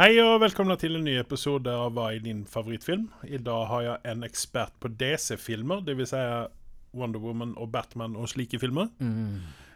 [0.00, 3.02] Hei og velkommen til en ny episode av Hva er din favorittfilm?
[3.28, 6.14] I dag har jeg en ekspert på DC-filmer, dvs.
[6.14, 6.22] Si
[6.96, 8.88] Wonder Woman og Batman og slike filmer,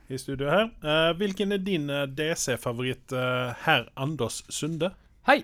[0.09, 0.71] i studio her.
[0.81, 4.95] Uh, hvilken er din eh, DC-favoritt, uh, herr Anders Sunde?
[5.29, 5.43] Hei!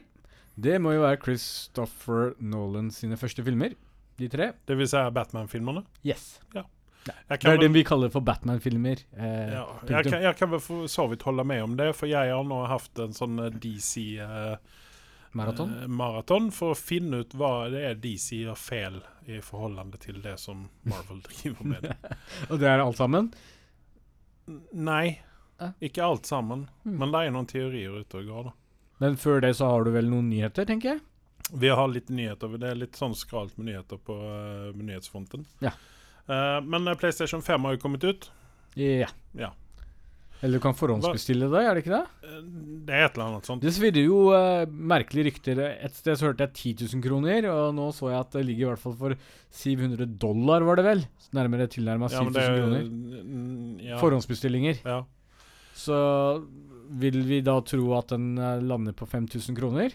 [0.57, 3.77] Det må jo være Christopher Nolan sine første filmer.
[4.17, 4.55] De tre.
[4.65, 4.95] Dvs.
[4.97, 5.85] Si Batman-filmerne?
[6.09, 6.39] Yes.
[6.57, 6.65] Jeg
[7.05, 9.01] Det er vel, vi kaller for Batman-filmer.
[9.17, 12.11] Eh, ja, jeg, kan, jeg kan vel for så vidt holde med om det, for
[12.11, 14.83] jeg har nå hatt en sånn eh, DC eh,
[15.39, 15.73] Maraton.
[15.79, 19.01] eh, maraton for å finne ut hva det er DC gjør feil
[19.31, 21.89] i forhold til det som Marvel driver med.
[22.51, 23.31] Og det er alt sammen?
[24.73, 25.21] Nei,
[25.81, 26.67] ikke alt sammen.
[26.85, 26.97] Mm.
[26.99, 28.51] Men det er noen teorier ute og går.
[28.51, 28.57] da.
[29.01, 31.01] Men før det så har du vel noen nyheter, tenker jeg?
[31.51, 32.59] Vi har litt nyheter.
[32.61, 35.47] Det er litt sånn skralt med nyheter på uh, nyhetsfronten.
[35.65, 35.73] Ja.
[36.29, 38.31] Eh, men eh, PlayStation 5 har jo kommet ut.
[38.79, 39.09] Ja.
[39.39, 39.53] Ja.
[40.43, 42.05] Eller du kan forhåndsbestille det, er det ikke det?
[42.25, 42.37] Eh,
[42.89, 43.61] det er et eller annet sånt.
[43.65, 45.61] Det svirrer jo uh, merkelige rykter.
[45.85, 48.65] Et sted så hørte jeg 10 000 kroner, og nå så jeg at det ligger
[48.65, 49.17] i hvert fall for
[49.53, 51.03] 700 dollar, var det vel?
[51.37, 53.85] Nærmere tilnærma Ja, 7000 men er- kroner.
[53.91, 53.99] ja.
[54.01, 54.81] Forhåndsbestillinger.
[54.85, 55.03] ja.
[55.81, 55.97] Så
[57.01, 58.35] vil vi da tro at den
[58.67, 59.93] lander på 5000 kroner?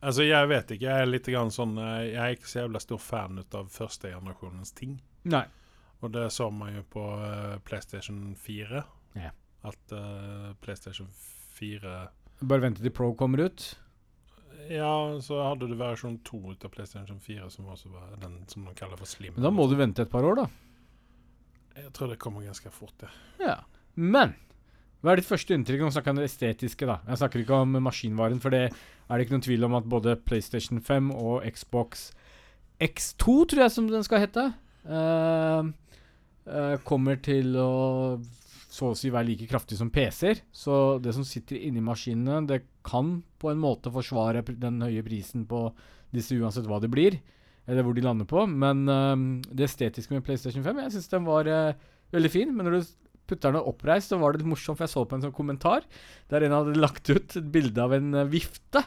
[0.00, 0.88] Altså, jeg vet ikke.
[0.88, 3.68] Jeg er litt grann sånn eh, Jeg er ikke så jævla stor fan ut av
[3.72, 4.96] første generasjonens ting.
[5.28, 5.44] Nei.
[6.00, 8.80] Og det så man jo på uh, PlayStation 4.
[9.20, 9.34] Ja.
[9.68, 11.10] At uh, PlayStation
[11.58, 11.92] 4
[12.40, 13.66] Bare vente til Pro kommer ut.
[14.70, 18.64] Ja, så hadde du versjon 2 ut av PlayStation 4, som også var den som
[18.64, 19.34] de kaller for Slim.
[19.36, 20.46] Men da må du vente et par år, da.
[21.76, 23.10] Jeg tror det kommer ganske fort, ja.
[23.42, 23.56] Ja.
[23.94, 24.32] Men
[25.00, 25.80] hva er ditt første inntrykk?
[25.80, 26.98] Nå snakker jeg om det estetiske, da.
[27.08, 30.16] Jeg snakker ikke om maskinvaren, for det er det ikke noen tvil om at både
[30.28, 32.10] PlayStation 5 og Xbox
[32.80, 34.44] X2, tror jeg som den skal hete,
[34.88, 35.64] uh,
[36.48, 37.70] uh, kommer til å
[38.70, 40.44] så å si være like kraftig som PC-er.
[40.54, 45.42] Så det som sitter inni maskinene, det kan på en måte forsvare den høye prisen
[45.48, 45.64] på
[46.14, 47.18] disse uansett hva det blir,
[47.66, 48.44] eller hvor de lander på.
[48.46, 49.16] Men uh,
[49.48, 51.48] det estetiske med PlayStation 5, jeg syns den var
[52.12, 52.52] veldig fin.
[52.52, 55.16] Men når du putter den oppreist, så var det litt morsomt, for jeg så på
[55.18, 55.86] en sånn kommentar
[56.32, 58.84] der en hadde lagt ut et bilde av en eh, vifte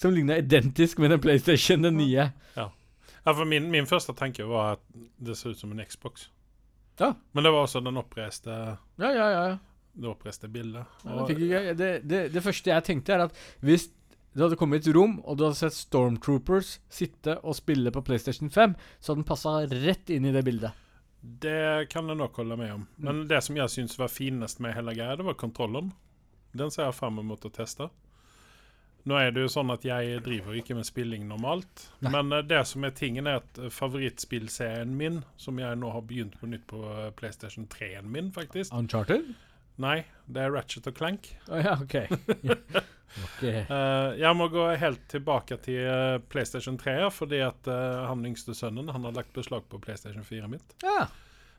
[0.00, 2.30] som ligna identisk med den PlayStation, den nye.
[2.56, 2.68] ja
[3.36, 4.86] for min, min første tanke var at
[5.22, 6.26] det ser ut som en Xbox.
[6.98, 7.12] Ja.
[7.32, 8.50] Men det var også den oppreiste,
[9.00, 9.58] Ja, ja, ja.
[9.94, 10.86] det oppreiste bildet.
[11.04, 13.88] ja det, det, det, det første jeg tenkte, er at hvis
[14.32, 18.48] det hadde kommet et rom, og du hadde sett Stormtroopers sitte og spille på PlayStation
[18.50, 20.72] 5, så hadde den passa rett inn i det bildet.
[21.22, 22.86] Det kan jeg nok holde med om.
[22.96, 25.92] Men det som jeg syns var finest med hele greia, det var kontrollen.
[26.52, 27.88] Den ser jeg fram mot å teste.
[29.08, 31.86] Nå er det jo sånn at jeg driver ikke med spilling normalt.
[32.04, 32.12] Nei.
[32.14, 36.04] Men eh, det som er tingen, er at eh, favorittspillserien min, som jeg nå har
[36.06, 39.32] begynt på nytt på eh, PlayStation 3-en min, faktisk Uncharted?
[39.82, 41.32] Nei, det er Ratchet og Clank.
[41.48, 41.96] Oh, ja, OK.
[43.20, 43.42] Ok.
[43.44, 48.56] Eh, jeg må gå helt tilbake til eh, PlayStation 3, fordi at eh, han yngste
[48.56, 50.76] sønnen han har lagt beslag på PlayStation 4 mitt.
[50.84, 51.06] Ja.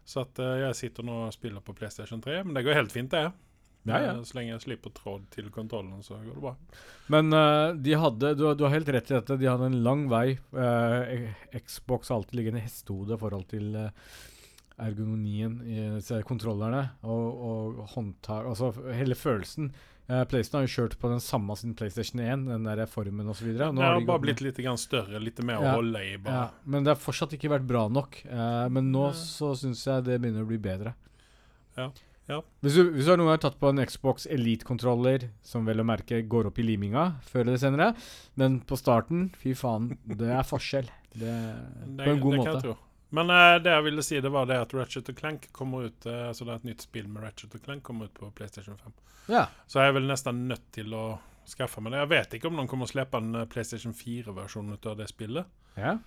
[0.05, 3.13] Så at jeg sitter nå og spiller på PlayStation 3, men det går helt fint,
[3.13, 3.29] det.
[3.87, 4.15] Ja, ja.
[4.23, 6.51] Så lenge jeg slipper tråd til kontrollen, så går det bra.
[7.11, 7.31] Men
[7.83, 9.37] de hadde du, du har helt rett i dette.
[9.39, 10.37] De hadde en lang vei.
[10.59, 11.23] Eh,
[11.55, 13.79] Xbox har alltid liggende en hestehode i forhold til
[14.83, 19.71] ergonomien i kontrollerne og, og håndtak Altså hele følelsen.
[20.03, 23.53] Uh, PlayStation har jo kjørt på den samme siden PlayStation 1, den der formen osv.
[23.55, 26.17] Det har bare blitt litt større, litt mer å holde i.
[26.25, 26.49] ja.
[26.65, 28.19] Men det har fortsatt ikke vært bra nok.
[28.27, 29.13] Eh, men nå ja.
[29.15, 30.97] så syns jeg det begynner å bli bedre.
[31.79, 31.87] Ja,
[32.27, 32.41] ja.
[32.63, 35.87] Hvis, du, hvis du har noen gang tatt på en Xbox Elite-kontroller, som vel å
[35.87, 37.89] merke går opp i liminga før eller senere,
[38.39, 40.91] men på starten, fy faen, det er forskjell.
[41.13, 42.53] Det, Det, på en god det kan måte.
[42.53, 42.77] jeg tro.
[43.13, 46.23] Men eh, det jeg ville si, det var det at Ratchet Clank kommer ut eh,
[46.31, 48.95] Altså det er et nytt spill med Ratchet Clank kommer ut på PlayStation 5.
[49.29, 49.45] Ja.
[49.69, 51.03] Så jeg er vel nesten nødt til å
[51.45, 51.99] skaffe meg det.
[52.05, 55.11] Jeg vet ikke om noen kommer å slippe en eh, PlayStation 4-versjon ut av det
[55.13, 55.61] spillet.
[55.79, 55.99] ja.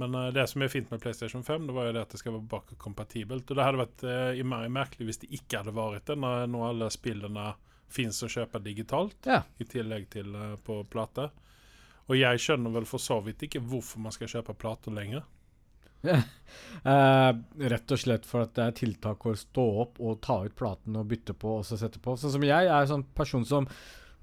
[0.00, 2.18] Men uh, det som er fint med PlayStation 5, det var jo det at det
[2.20, 3.50] skal være bakkompatibelt.
[3.50, 6.62] Og det hadde vært uh, mer merkelig hvis det ikke hadde vært det, når, når
[6.68, 7.48] alle spillene
[7.90, 9.42] fins å kjøpe digitalt, Ja.
[9.60, 11.26] i tillegg til uh, på plate.
[12.06, 15.26] Og jeg skjønner vel for så vidt ikke hvorfor man skal kjøpe plater lenger.
[16.80, 17.30] Eh,
[17.68, 20.94] rett og slett for at det er tiltak å stå opp og ta ut platen
[20.96, 22.14] og bytte på og så sette på.
[22.16, 23.66] Sånn som jeg er sånn person som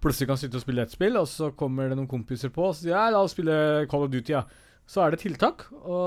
[0.01, 2.74] plutselig kan sitte og spille et spill, og så kommer det noen kompiser på og
[2.79, 4.41] sier ja, la oss spille Call of Duty, ja.
[4.88, 6.00] Så er det tiltak å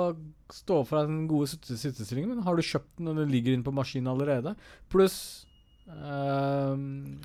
[0.50, 2.32] stå for den gode sittestillingen.
[2.32, 4.54] Men har du kjøpt den og den ligger inne på maskinen allerede,
[4.90, 5.18] pluss
[5.86, 6.76] eh,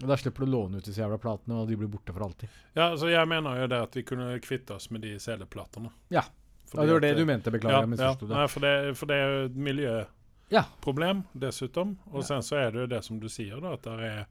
[0.04, 2.52] Da slipper du å låne ut disse jævla platene, og de blir borte for alltid.
[2.76, 5.94] Ja, så jeg mener jo det at vi kunne kvitte oss med de CD-platene.
[6.14, 6.28] Ja.
[6.74, 7.88] Ja, det var det eh, du mente, beklager.
[7.98, 8.18] Ja, ja.
[8.20, 8.30] det.
[8.34, 11.40] Nei, for, det, for det er jo et miljøproblem Ja.
[11.48, 11.98] dessutom.
[12.12, 14.26] Og sen så er det jo det som du sier, da, at det er,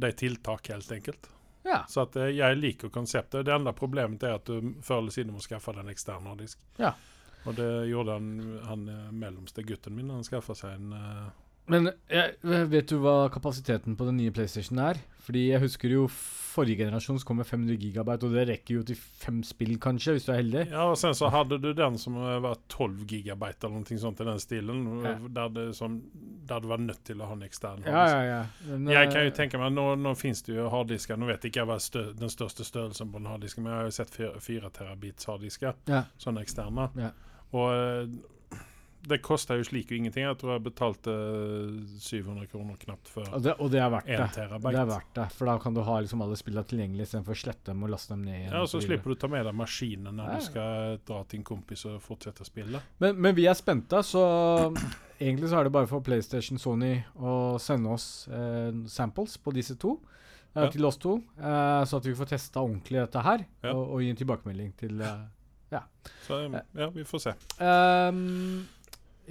[0.00, 1.30] det er tiltak, helt enkelt.
[1.64, 1.82] Ja.
[1.88, 3.44] Så at eh, jeg liker konseptet.
[3.44, 6.58] Det enda problemet er at du før eller siden må skaffe deg en ekstern harddisk.
[6.80, 6.94] Ja.
[7.48, 8.30] Og det gjorde han,
[8.68, 10.10] han eh, mellomste gutten min.
[10.12, 11.28] Han skaffa seg en eh,
[11.70, 12.36] Men jeg,
[12.72, 14.98] vet du hva kapasiteten på den nye PlayStation er?
[15.22, 16.06] Fordi jeg husker jo
[16.50, 20.26] forrige generasjon kom med 500 gigabyte, og det rekker jo til fem spill, kanskje, hvis
[20.26, 20.64] du er heldig.
[20.72, 24.22] Ja, og sen så hadde du den som eh, var 12 gigabyte eller noe sånt
[24.24, 24.82] i den stilen.
[25.04, 25.14] Ja.
[25.38, 26.00] Der, det som,
[26.50, 28.40] der du var nødt til å ha en ekstern Ja, ja, ja.
[28.66, 31.20] Men, Jeg kan eh, jo tenke meg, Nå, nå finnes det jo harddisker.
[31.20, 33.88] Nå vet ikke jeg hva stø, den største størrelsen på en harddisk men jeg har
[33.88, 34.20] jo sett
[34.50, 35.78] 4 terabits harddisker.
[36.18, 36.90] Sånne eksterne.
[36.98, 37.14] Ja.
[37.54, 38.20] Og eh,
[39.08, 40.24] det koster jo slik jo ingenting.
[40.26, 44.08] Jeg tror jeg betalte eh, 700 kroner knapt for Og det, og det er verdt
[44.10, 44.28] 1 det.
[44.34, 44.72] terabyte.
[44.74, 47.40] Det er verdt det, for da kan du ha liksom alle spillene tilgjengelig istedenfor å
[47.40, 48.52] slette dem og laste dem ned igjen.
[48.52, 50.36] Ja, og og så så slipper du ta med deg maskinen når Ja.
[50.36, 52.82] du skal dra til en kompis og fortsette å spille.
[53.00, 54.24] Men, men vi er spente, så
[55.20, 59.76] egentlig så er det bare for PlayStation Sony å sende oss eh, samples på disse
[59.80, 59.96] to.
[60.54, 60.68] eh, Ja.
[60.68, 63.70] Til oss to, eh, så at vi får testa ordentlig dette her, Ja.
[63.72, 65.20] og, og gi en tilbakemelding til eh,
[66.26, 67.32] Så eh, ja, vi får se.
[67.62, 68.66] Ehm,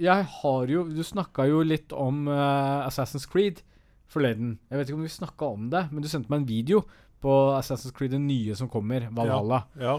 [0.00, 3.62] jeg har jo Du snakka jo litt om uh, Assassin's Creed
[4.10, 4.56] forleden.
[4.70, 6.82] Jeg vet ikke om vi snakka om det, men du sendte meg en video
[7.22, 9.62] på Assassin's Creed, den nye som kommer, Valhalla.
[9.78, 9.98] Ja,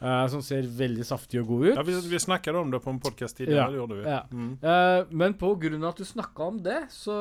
[0.00, 1.76] eh, som ser veldig saftig og god ut.
[1.76, 3.68] ja vi, vi snakket om det på en podkast tidligere.
[3.68, 4.06] Ja, gjorde vi.
[4.08, 4.22] ja.
[4.30, 4.52] Mm.
[4.64, 7.16] Uh, men av at du snakka om det, så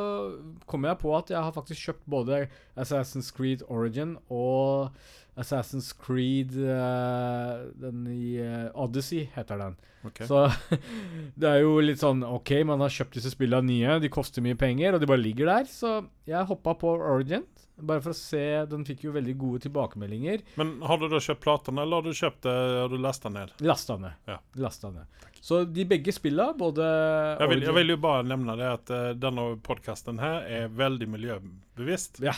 [0.66, 4.96] kom jeg på at jeg har faktisk kjøpt både Assassin's Creed Origin og
[5.40, 9.76] Assassin's Creed uh, Den i uh, Odyssey, heter den.
[10.04, 10.28] Okay.
[10.28, 10.52] Så
[11.40, 14.58] det er jo litt sånn OK, man har kjøpt disse spillene nye, de koster mye
[14.60, 15.68] penger, og de bare ligger der.
[15.72, 15.96] Så
[16.30, 20.44] jeg hoppa på Origin, bare for å se Den fikk jo veldig gode tilbakemeldinger.
[20.62, 23.58] Men har du da kjøpt platene, eller har du kjøpt det har du lasta ned?
[23.66, 24.22] Lasta ned.
[24.30, 24.40] Ja.
[24.62, 25.30] Lasta ned.
[25.44, 29.10] Så de begge spillene, både Jeg vil, jeg vil jo bare nevne det at uh,
[29.18, 32.22] denne podkasten her er veldig miljøbevisst.
[32.24, 32.38] Ja.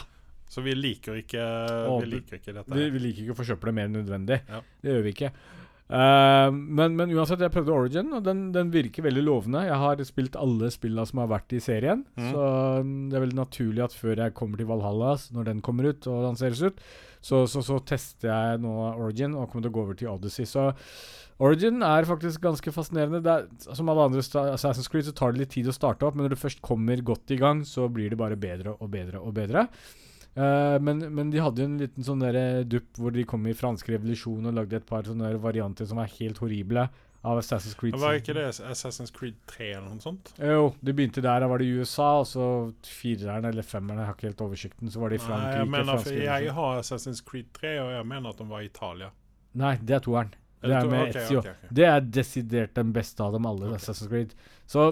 [0.55, 1.43] Så vi liker ikke,
[1.91, 2.71] og, vi liker ikke dette.
[2.71, 4.39] Vi, vi liker ikke å forsøple mer enn nødvendig.
[4.47, 4.63] Ja.
[4.79, 5.31] Det gjør vi ikke.
[5.85, 9.65] Uh, men, men uansett, jeg prøvde Origin, og den, den virker veldig lovende.
[9.67, 12.29] Jeg har spilt alle spillene som har vært i serien, mm.
[12.31, 12.45] så
[12.85, 16.07] mm, det er veldig naturlig at før jeg kommer til Valhalla, når den kommer ut
[16.09, 16.79] og lanseres ut,
[17.25, 20.47] så, så, så tester jeg nå Origin og kommer til å gå over til Odyssey.
[20.49, 20.71] Så
[21.43, 23.21] Origin er faktisk ganske fascinerende.
[23.25, 24.23] Det er, som alle andre
[24.55, 27.03] Assassin's Creed så tar det litt tid å starte opp, men når du først kommer
[27.05, 29.67] godt i gang, så blir det bare bedre og bedre og bedre.
[30.35, 33.55] Eh, men, men de hadde jo en liten sånn der dupp hvor de kom i
[33.55, 36.89] fransk revolusjon og lagde et par sånne varianter som var helt horrible
[37.25, 37.95] av Assassin's Creed.
[37.97, 40.31] Var ikke det Assassin's Creed 3 eller noe sånt?
[40.37, 41.41] Jo, det begynte der.
[41.41, 42.47] Da var det i USA, og så
[42.85, 46.01] fireren eller femmeren, jeg har ikke helt oversikten, så var det i Nei, jeg mener,
[46.03, 49.13] for jeg har Assassin's Creed 3, og jeg mener at de var i Italia.
[49.55, 50.35] Nei, det er toeren.
[50.65, 51.39] Det er med Ezio.
[51.39, 51.73] okay, okay.
[51.77, 53.73] Det er desidert den beste av dem alle.
[53.77, 54.33] Assassin's Creed.
[54.69, 54.87] Så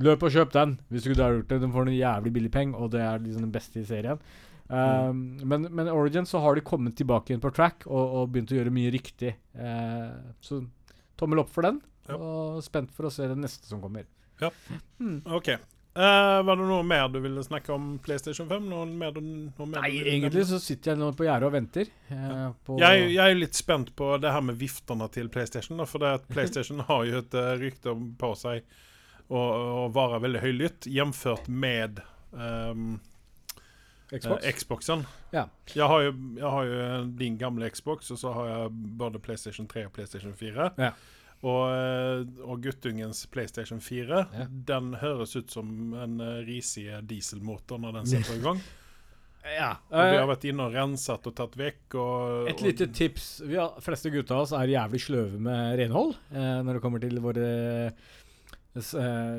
[0.00, 1.60] løp og kjøp den, hvis du ikke har gjort det.
[1.64, 4.22] De får noen jævlig billig peng og det er liksom den beste i serien.
[4.68, 8.52] Um, men, men Origin så har de kommet tilbake igjen på track og, og begynt
[8.52, 9.32] å gjøre mye riktig.
[9.56, 10.60] Uh, så
[11.18, 12.16] tommel opp for den, Ja.
[12.16, 14.06] og spent for å se det neste som kommer.
[14.40, 14.52] Ja.
[15.00, 15.22] mm.
[15.38, 15.56] OK.
[15.98, 18.68] Uh, var det noe mer du ville snakke om PlayStation 5?
[18.70, 21.90] Noe mer noe mer Nei, egentlig så sitter jeg nå på gjerdet og venter.
[22.62, 25.80] På jeg, jeg er litt spent på det her med viftene til PlayStation.
[25.80, 28.68] Da, for det at PlayStation har jo et eh, rykte på seg
[29.28, 31.98] å, være veldig høylytt, jevnført med
[32.32, 32.94] ehm,
[34.12, 34.44] Xbox.
[34.44, 35.04] eh, Xboxen.
[35.34, 35.46] Ja.
[35.74, 39.68] Jeg har, jo, jeg har jo din gamle Xbox, og så har jeg både PlayStation
[39.68, 40.70] 3 og PlayStation 4.
[40.78, 40.92] Ja.
[41.38, 44.46] Og, eh, og guttungens PlayStation 4 Ja.
[44.50, 48.58] Den høres ut som en eh, risig dieselmotor når den setter i gang.
[49.60, 49.74] ja.
[49.92, 51.94] Og vi Eh, har vært inne og renset og tatt vekk.
[51.94, 53.28] Og, Et lite tips.
[53.46, 57.04] Vi har, fleste gutta av oss er jævlig sløve med renhold eh, når det kommer
[57.06, 57.46] til våre
[57.86, 58.08] eh,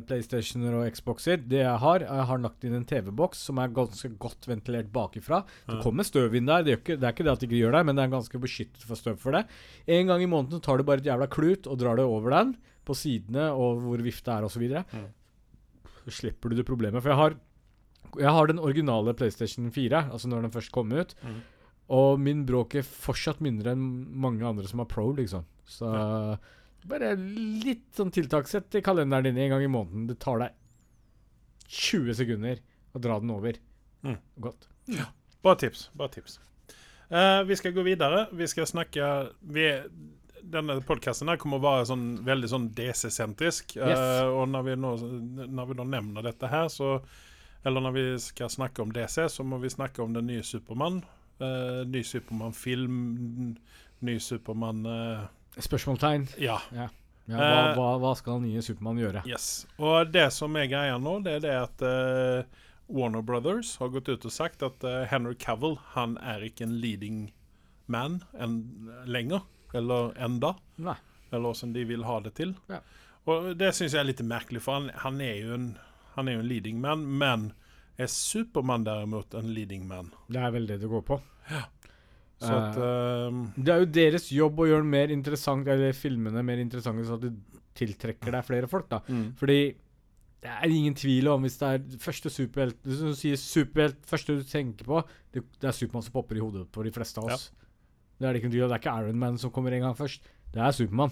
[0.07, 1.37] PlayStationer og Xboxer.
[1.41, 5.43] Det jeg har, jeg har lagt inn en TV-boks som er ganske godt ventilert bakifra.
[5.67, 6.63] Det kommer støv inn der.
[6.65, 8.13] Det, er, ikke, det er ikke det at de ikke gjør det, men det er
[8.15, 9.45] ganske beskyttet for støv for det.
[9.87, 12.55] En gang i måneden tar du bare et jævla klut og drar det over den,
[12.89, 14.65] på sidene og hvor vifta er osv.
[14.71, 15.07] Så, Mm.
[16.05, 17.03] så slipper du det problemet.
[17.03, 17.35] For jeg har,
[18.17, 21.13] jeg har den originale PlayStation 4, altså når den først kom ut.
[21.21, 21.41] Mm.
[21.89, 23.83] Og min bråk er fortsatt mindre enn
[24.21, 25.45] mange andre som har pro, liksom.
[25.69, 25.85] Så
[26.87, 30.07] bare litt sånn tiltakssett i kalenderen din en gang i måneden.
[30.07, 30.55] Det tar deg
[31.69, 32.61] 20 sekunder
[32.95, 33.57] å dra den over.
[34.03, 34.17] Mm.
[34.41, 34.67] Godt.
[35.41, 35.89] bare tips.
[35.93, 36.39] Bare tips.
[37.09, 38.27] Uh, vi skal gå videre.
[38.31, 39.05] Vi skal snakke
[39.41, 39.65] vi,
[40.49, 43.75] Denne podkasten kommer å være sånn, veldig sånn DC-sentrisk.
[43.77, 44.23] Eh, Yes.
[44.29, 44.91] og når vi, nå,
[45.49, 47.01] når vi nå nevner dette her, så
[47.65, 51.01] Eller når vi skal snakke om DC, så må vi snakke om den nye Supermann.
[51.41, 53.57] Uh, ny Supermann-film,
[54.01, 55.25] ny Supermann eh,
[55.57, 56.27] Spørsmålstegn.
[56.37, 56.59] Ja.
[56.75, 56.89] Ja,
[57.29, 59.21] hva, Eh, hva, hva skal den nye Supermann gjøre?
[59.29, 59.67] Yes.
[59.77, 64.09] Og det som er greia nå, det er det at uh, Warner Brothers har gått
[64.09, 67.27] ut og sagt at uh, Henry Cavill han er ikke en leading
[67.85, 68.57] man en,
[69.05, 69.45] lenger.
[69.73, 70.55] Eller enda.
[70.81, 70.97] Nei.
[71.29, 72.55] Eller som de vil ha det til.
[72.71, 72.81] Ja.
[73.29, 75.67] Og det syns jeg er litt merkelig, for han, han, er jo en,
[76.15, 77.05] han er jo en leading man.
[77.21, 77.51] Men
[78.01, 80.09] er Supermann derimot en leading man?
[80.31, 81.19] Det er vel det det går på.
[82.39, 86.61] Så at uh, Det er jo deres jobb å gjøre mer interessant Eller filmene mer
[86.61, 88.87] interessante, så at du tiltrekker deg flere folk.
[88.91, 89.25] da mm.
[89.39, 89.59] Fordi
[90.39, 94.37] det er ingen tvil om hvis det er første superhelt Hvis du sier superhelt, første
[94.39, 95.01] du tenker på,
[95.35, 97.49] det, det er Supermann som popper i hodet på de fleste av oss.
[98.19, 98.71] Det er det ikke tvil om.
[98.71, 100.31] Det er ikke Iron Man som kommer en gang først.
[100.53, 101.11] Det er Supermann.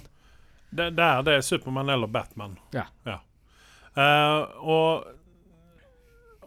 [0.72, 2.56] det, det er det er Supermann eller Batman.
[2.76, 2.88] Ja.
[3.98, 5.08] Eh, og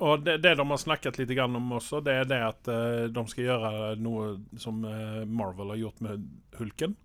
[0.00, 3.06] og det, det de har snakket litt grann om også, det er det at eh,
[3.12, 4.30] de skal gjøre noe
[4.60, 6.24] som eh, Marvel har gjort med
[6.58, 6.96] Hulken.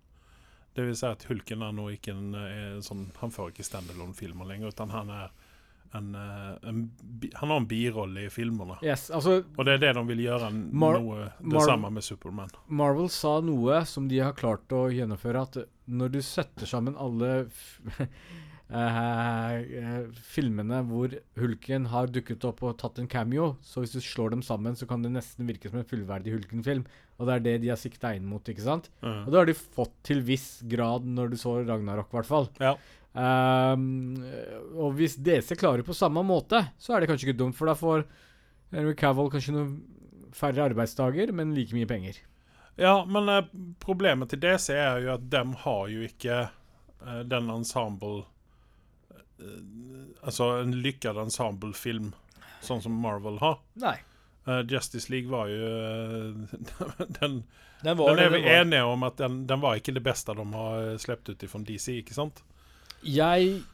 [0.76, 4.44] Det vil si at Hulken er nå ikke en, eh, sånn Han får ikke standalone-filmer
[4.50, 5.30] lenger, utan han er
[5.96, 6.80] en, eh, en
[7.40, 8.76] Han har en birolle i filmene.
[8.84, 12.04] Yes, altså Og det er det de vil gjøre Mar- noe det Mar- samme med
[12.04, 12.50] Superman.
[12.68, 15.56] Marvel sa noe som de har klart å gjennomføre, at
[15.88, 17.46] når du setter sammen alle
[18.70, 24.00] eh, eh, filmene hvor Hulken har dukket opp og tatt en cameo, så hvis du
[24.02, 26.84] slår dem sammen, så kan det nesten virke som en fullverdig Hulken-film.
[27.16, 28.90] Og det er det de har sikta inn mot, ikke sant?
[29.02, 32.30] Eh, Og det har de fått til viss grad når du så Ragnarok, i hvert
[32.30, 32.50] fall.
[32.60, 32.74] Ja.
[33.16, 34.18] Ehm,
[34.76, 37.76] og hvis DC klarer på samme måte, så er det kanskje ikke dumt, for da
[37.78, 38.04] får
[38.74, 39.76] Henry Cavill kanskje noen
[40.36, 42.18] færre arbeidsdager, men like mye penger.
[42.76, 43.46] Ja, men uh,
[43.80, 46.42] problemet til DC er jo at de har jo ikke
[47.24, 48.26] den ensemble
[50.26, 52.12] Altså en lykkad ensemblefilm
[52.66, 53.60] sånn som Marvel har.
[53.80, 53.98] Nei.
[54.46, 56.58] Uh, Justice League var jo eh,
[57.18, 57.40] Den,
[57.82, 60.92] Den den er vi enige om at den, den var ikke det beste de har
[61.02, 62.44] sluppet ut fra DC, ikke sant?
[63.02, 63.64] Jeg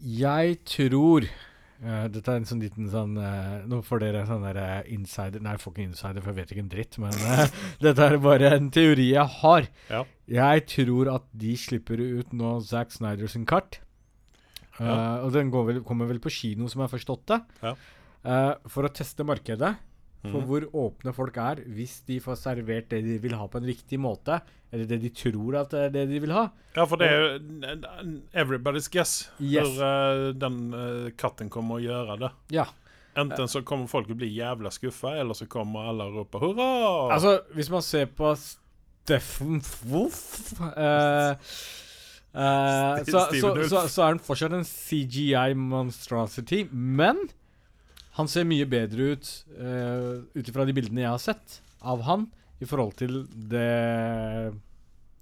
[0.00, 3.20] Jeg tror uh, Dette er en sånn liten sånn
[3.68, 6.64] Nå får dere sånn der insider Nei, jeg får ikke insider, for jeg vet ikke
[6.64, 7.20] en dritt, men
[7.84, 9.68] dette er bare en teori jeg har.
[9.92, 10.02] Ja.
[10.40, 13.82] Jeg tror at de slipper ut nå Zack Snyder sin kart.
[14.78, 15.20] Eh, Ja.
[15.24, 17.40] og den går vel, kommer vel på kino, som jeg har forstått det.
[17.62, 17.74] Ja.
[18.24, 19.76] Eh, for å teste markedet.
[20.18, 20.46] For mm.
[20.48, 24.00] hvor åpne folk er hvis de får servert det de vil ha på en riktig
[24.02, 24.40] måte.
[24.72, 26.48] Eller det de tror at det er det de vil ha.
[26.74, 27.38] Ja, for det er jo
[28.34, 29.78] everybody's guess Yes.
[29.78, 32.32] eh, den eh, katten kommer å gjøre det.
[32.58, 32.66] Ja.
[33.18, 36.68] Enten så kommer folk å bli jævla skuffa, eller så kommer alle og roper hurra!
[37.14, 41.34] Altså, hvis man ser på Steffen Wolff eh,
[42.34, 47.26] eh, så, så, så, så er han fortsatt en CGI monstrosity, men
[48.18, 49.28] han ser mye bedre ut
[49.60, 52.26] uh, ut ifra de bildene jeg har sett av han,
[52.58, 54.50] i forhold til det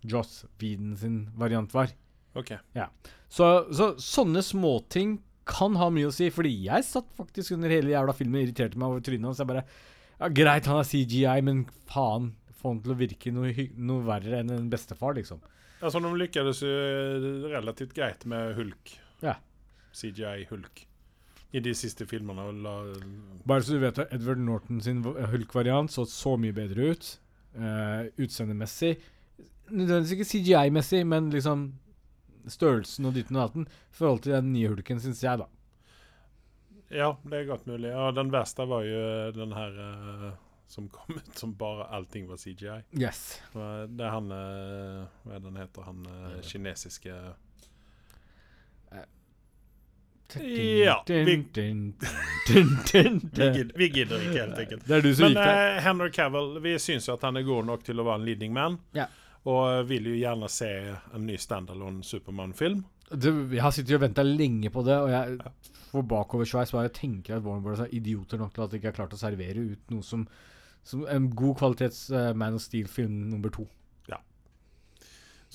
[0.08, 1.92] Joss Whedon sin variant var.
[2.36, 2.54] OK.
[3.28, 7.92] Så, så sånne småting kan ha mye å si, fordi jeg satt faktisk under hele
[7.92, 9.42] jævla filmen og irriterte meg over trynet hans.
[9.42, 9.66] Jeg bare
[10.16, 14.40] Ja, greit, han er CGI, men faen, få han til å virke noe, noe verre
[14.40, 15.42] enn en bestefar, liksom.
[15.82, 18.94] Altså, de lykkes jo eh, relativt greit med Hulk.
[19.22, 19.36] Ja.
[19.96, 20.86] CGI Hulk.
[21.56, 22.48] I de siste filmene.
[22.64, 22.74] La,
[23.48, 27.10] Bare så du vet at Edward Norton sin Hulk-variant så så mye bedre ut.
[27.56, 28.96] Uh, utseendemessig.
[29.70, 31.70] Nødvendigvis ikke CGI-messig, men liksom
[32.52, 33.68] størrelsen og ditten og datten.
[33.68, 35.46] I forhold til den nye Hulken, syns jeg, da.
[36.92, 37.88] ja, det er godt mulig.
[37.90, 39.00] Ja, den verste var jo
[39.34, 40.28] den her eh,
[40.68, 42.80] som kom ut som bare allting var CGI.
[42.98, 43.40] Yes.
[43.54, 45.82] Det er han eh, Hva er det han heter?
[45.86, 47.14] Han eh, kinesiske
[50.34, 51.44] Ja, vi-
[53.74, 54.88] vi, gidder ikke, helt enkelt.
[55.20, 58.20] Men eh, Henry Cavill, vi syns jo at han er god nok til å være
[58.20, 58.78] en leading man.
[58.96, 59.06] Ja.
[59.46, 60.68] Og vil jo gjerne se
[61.14, 62.82] en ny standalone Supermann-film.
[63.14, 65.38] Jeg har sittet og venta lenge på det, og jeg
[65.92, 67.84] får bakoversveis bare tenker at Warren Bros.
[67.84, 70.26] er idioter nok til at de ikke har klart å servere ut noe som,
[70.86, 73.66] som en god kvalitets uh, Man of Steel-film nummer to.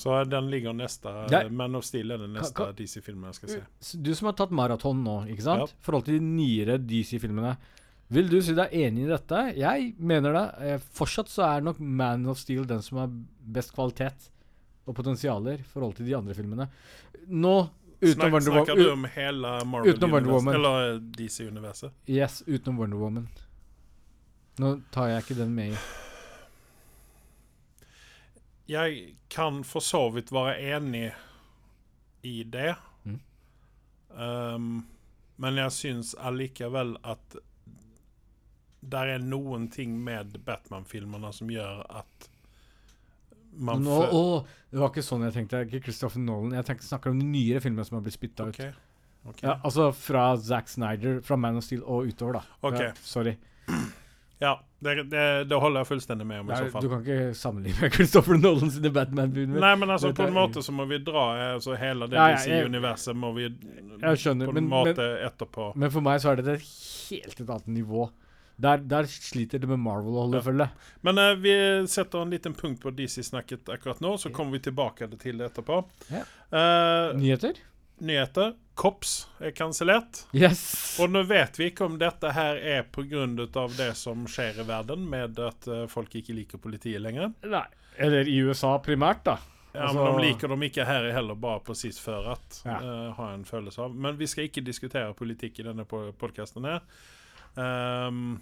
[0.02, 1.50] Så den ligger neste Ja.
[1.50, 3.98] Man of Steel er den neste DC-filmen jeg skal se.
[4.02, 5.68] Du som har tatt maraton nå, ikke sant?
[5.68, 5.82] Ja.
[5.82, 7.58] I forhold til de nyere DC-filmene.
[8.12, 9.42] Vil du si deg enig i dette?
[9.56, 10.46] Jeg mener det.
[10.68, 13.14] Eh, Fortsatt så er nok Man of Steel den som har
[13.58, 14.32] best kvalitet
[14.88, 16.68] og potensialer i forhold til de andre filmene.
[17.28, 17.54] Nå
[18.02, 21.94] utenom Wonder snakker du om hele Marvel Universe, eller eh, DC-universet?
[22.10, 23.30] Yes, utenom Wonder Woman.
[24.60, 25.82] Nå tar jeg ikke den med i.
[28.72, 31.12] Jeg kan for så vidt være enig
[32.28, 32.74] i det.
[33.04, 33.20] Mm.
[34.12, 34.74] Um,
[35.42, 37.40] men jeg syns allikevel at
[38.82, 42.30] der er noen ting med Batman-filmene som gjør at
[43.52, 44.22] man Nå, å,
[44.72, 45.66] det var ikke sånn jeg tenkte.
[45.68, 46.56] Ikke Christopher Nolan.
[46.56, 48.72] Jeg tenkte, snakker om de nyere filmene som har blitt spytta okay.
[48.72, 48.88] ut.
[49.32, 49.46] Okay.
[49.46, 52.60] Ja, altså fra Zack Snyder, fra Man of Steel og utover, da.
[52.70, 52.88] Okay.
[52.90, 53.36] Ja, sorry.
[54.42, 56.82] Ja, det, det, det holder jeg fullstendig med om i så fall.
[56.82, 59.62] du kan ikke sammenligne med Christopher Nolan sine Batman-filmer.
[59.62, 63.30] Nei, men altså, på en måte så må vi dra altså, hele det DC-universet må
[63.38, 65.68] vi skjønner, på en men- måte etterpå.
[65.78, 66.66] Men for meg så er det et
[67.12, 68.10] helt et annet nivå.
[68.62, 70.46] Der, der sliter det med Marvel å holde Ja.
[70.46, 70.68] følge.
[71.06, 71.54] Men uh, vi
[71.90, 75.80] setter en liten punkt på DC-snakket akkurat nå, så kommer vi tilbake til det etterpå.
[76.12, 76.26] Ja.
[76.54, 77.58] Uh, Nyheter?
[78.02, 78.54] Nyheter.
[78.82, 80.24] Kops er kansellert.
[80.34, 80.62] Yes!
[81.04, 83.26] Og nå vet vi ikke om dette her er pga.
[83.78, 87.34] det som skjer i verden, med at eh, folk ikke liker politiet lenger.
[87.46, 87.66] Nei.
[88.02, 89.38] Eller i USA primært, da.
[89.74, 92.62] Ja, Altså- men De liker dem ikke her heller, bare presis før at.
[92.66, 92.80] Ja.
[92.82, 93.94] uh, har jeg en følelse av.
[93.96, 96.82] Men vi skal ikke diskutere politikk i denne podkasten her.
[97.56, 98.42] Um,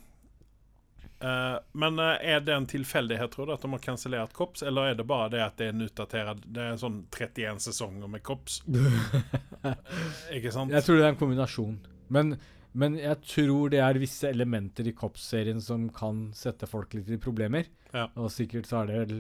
[1.19, 4.99] men eh, er det en tilfeldighet, tror du, at de har kansellert Kops, eller er
[4.99, 8.61] det bare det at det er en utdatert Det er sånn 31 sesonger med Kops?
[10.37, 10.71] ikke sant?
[10.71, 11.75] Jeg tror det er en kombinasjon.
[12.15, 12.37] Men,
[12.71, 17.19] men jeg tror det er visse elementer i Kops-serien som kan sette folk litt i
[17.21, 17.67] problemer.
[17.91, 18.07] Ja.
[18.15, 19.19] Og sikkert så har det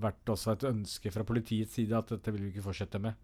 [0.00, 3.20] vært også et ønske fra politiets side at dette vil vi ikke fortsette med.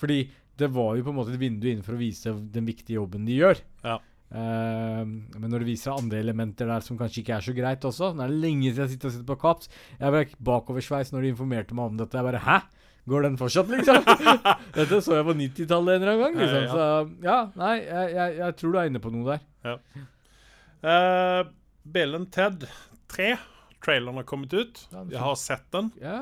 [0.00, 0.22] Fordi
[0.60, 3.28] det var jo på en måte et vindu inn for å vise den viktige jobben
[3.28, 3.60] de gjør.
[3.84, 3.98] Ja.
[4.30, 8.12] Eh, men når det viser andre elementer der som kanskje ikke er så greit også
[8.14, 9.70] Det er lenge siden jeg sitter og sitter på Kaps.
[9.98, 12.18] Jeg ble bakoversveis når de informerte meg om dette.
[12.18, 12.60] Jeg bare Hæ?
[13.10, 14.04] Går den fortsatt, liksom?
[14.76, 16.34] Dette så jeg på 90-tallet en eller annen gang.
[16.36, 16.62] Liksom.
[16.62, 19.80] Ja, Så ja, nei, jeg, jeg, jeg tror du er inne på noe der.
[20.84, 21.40] Uh,
[21.96, 22.68] Bill Ted
[23.10, 23.30] 3.
[23.80, 24.82] Traileren har kommet ut.
[24.92, 25.88] Jeg har sett den.
[25.98, 26.20] Ja,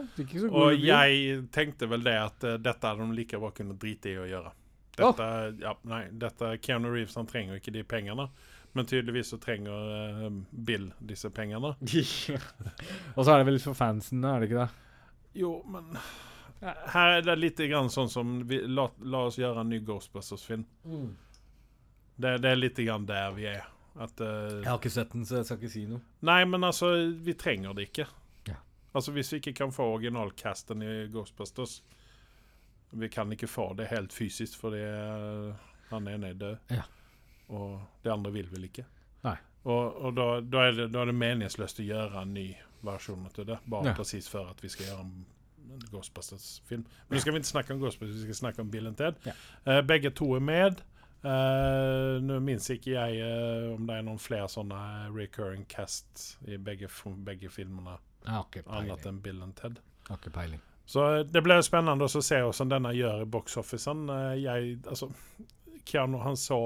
[0.48, 4.16] Og jeg tenkte vel det at uh, dette hadde de like bra kunne drite i
[4.22, 4.54] å gjøre.
[4.98, 5.28] Dette,
[5.62, 8.28] ja, nei, dette Keanu Reeves han trenger ikke de pengene.
[8.76, 11.74] Men tydeligvis så trenger uh, Bill disse pengene.
[13.16, 14.68] Og så er det vel for fansen, er det ikke det?
[15.38, 15.94] Jo, men
[16.60, 20.64] her er det litt grann sånn som vi, la, la oss gjøre en ny Ghostbusters-film.
[22.18, 23.66] Det, det er litt grann der vi er.
[23.98, 26.02] At uh, Jeg har ikke sett den, så jeg skal ikke si noe.
[26.26, 26.90] Nei, men altså,
[27.24, 28.08] vi trenger det ikke.
[28.46, 28.58] Ja.
[28.92, 31.80] Altså, Hvis vi ikke kan få originalcasten i Ghostbusters
[32.90, 36.56] Vi kan ikke få det helt fysisk, fordi eh, han ene er død.
[36.72, 36.82] Ja.
[37.48, 38.84] Og det andre vil vel ikke.
[39.24, 39.36] Nei.
[39.68, 42.48] Og, og da, da, er det, da er det meningsløst å gjøre en ny
[42.86, 43.96] versjon til det, bare Ja.
[43.98, 45.26] presis før at vi skal gjøre en
[45.90, 46.84] Ghostbusters-film.
[47.08, 49.18] Men nå skal vi ikke snakke om Ghostbusters, vi skal snakke om Bill and Ted.
[49.26, 49.34] Ja.
[49.66, 50.80] Uh, begge to er med.
[51.18, 54.78] Uh, Nå minnes ikke jeg uh, om det er noen flere sånne
[55.10, 56.88] recurring cast i begge,
[57.26, 59.82] begge filmene, annet enn Bill and Ted.
[60.08, 60.62] Har ikke peiling.
[60.88, 64.06] Så eh, det blir spennende å se hvordan denne gjør i box-officen.
[64.14, 65.10] Eh, jeg, altså,
[65.88, 66.60] Keanu han så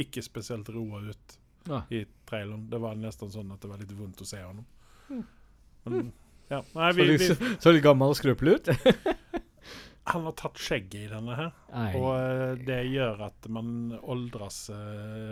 [0.00, 1.84] ikke spesielt roa ut Ja.
[1.94, 2.66] i traileren.
[2.68, 4.64] Det var nesten sånn at det var litt vondt å se ham.
[5.08, 5.22] Mm.
[5.84, 6.12] Men,
[6.50, 6.58] ja.
[6.74, 8.70] Nei, Så vi, litt, vi, så litt gammel og skrøpelig ut?
[10.12, 11.50] han har tatt skjegget i denne her.
[11.72, 11.86] Nei.
[11.96, 14.66] Og eh, det gjør at man oldres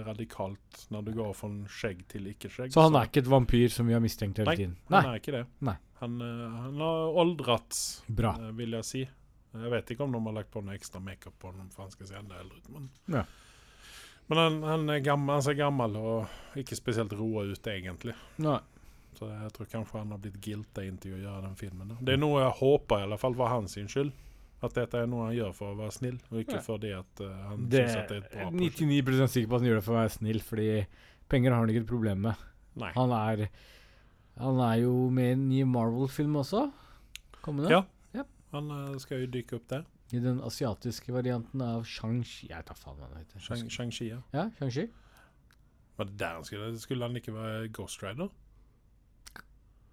[0.07, 2.73] radikalt når du går fra skjegg til ikke-skjegg.
[2.73, 4.77] Så han er ikke et vampyr som vi har mistenkt hele Nei, tiden?
[4.95, 5.45] Han er ikke det.
[5.69, 5.77] Nei.
[6.01, 8.35] Han, eh, han har oldrats, Bra.
[8.41, 9.03] eh, vil jeg si.
[9.53, 11.91] Jeg vet ikke om de har lagt på noe ekstra makeup på ham for han
[11.91, 12.69] skal se enda eldre ut.
[12.71, 13.25] Men, Ja.
[14.31, 18.15] men han, han, er gammel, han ser gammel og ikke spesielt roa ut, egentlig.
[18.39, 18.61] Nei.
[19.19, 21.89] Så jeg tror kanskje han har blitt guilta inn til å gjøre den filmen.
[21.89, 21.97] da.
[22.01, 24.13] Det er noe jeg håper, i alle fall for hans skyld.
[24.63, 26.61] At dette er noe han gjør for å være snill, og ikke Ja.
[26.61, 28.81] fordi at uh, han Det synes at det er et bra er prosjekt.
[28.81, 30.87] 99 sikker på at han gjør det for å være snill, fordi
[31.29, 32.35] penger har han ikke et problem med.
[32.77, 32.93] Nei.
[32.95, 33.49] Han er
[34.39, 36.71] Han er jo med i en ny Marvel-film også.
[37.43, 37.71] Kommende.
[37.73, 37.83] Ja.
[38.15, 38.23] Ja.
[38.53, 39.85] Han eh, skal jo dykke opp der.
[40.13, 43.39] I den asiatiske varianten av Shang-Chi Jeg tar faen hva han heter.
[43.45, 44.09] Shang- Shang-Chi.
[44.11, 44.19] ja.
[44.35, 44.89] Ja, Shang-Chi.
[46.01, 48.29] Var det der han skulle Skulle han ikke være Ghost Rider?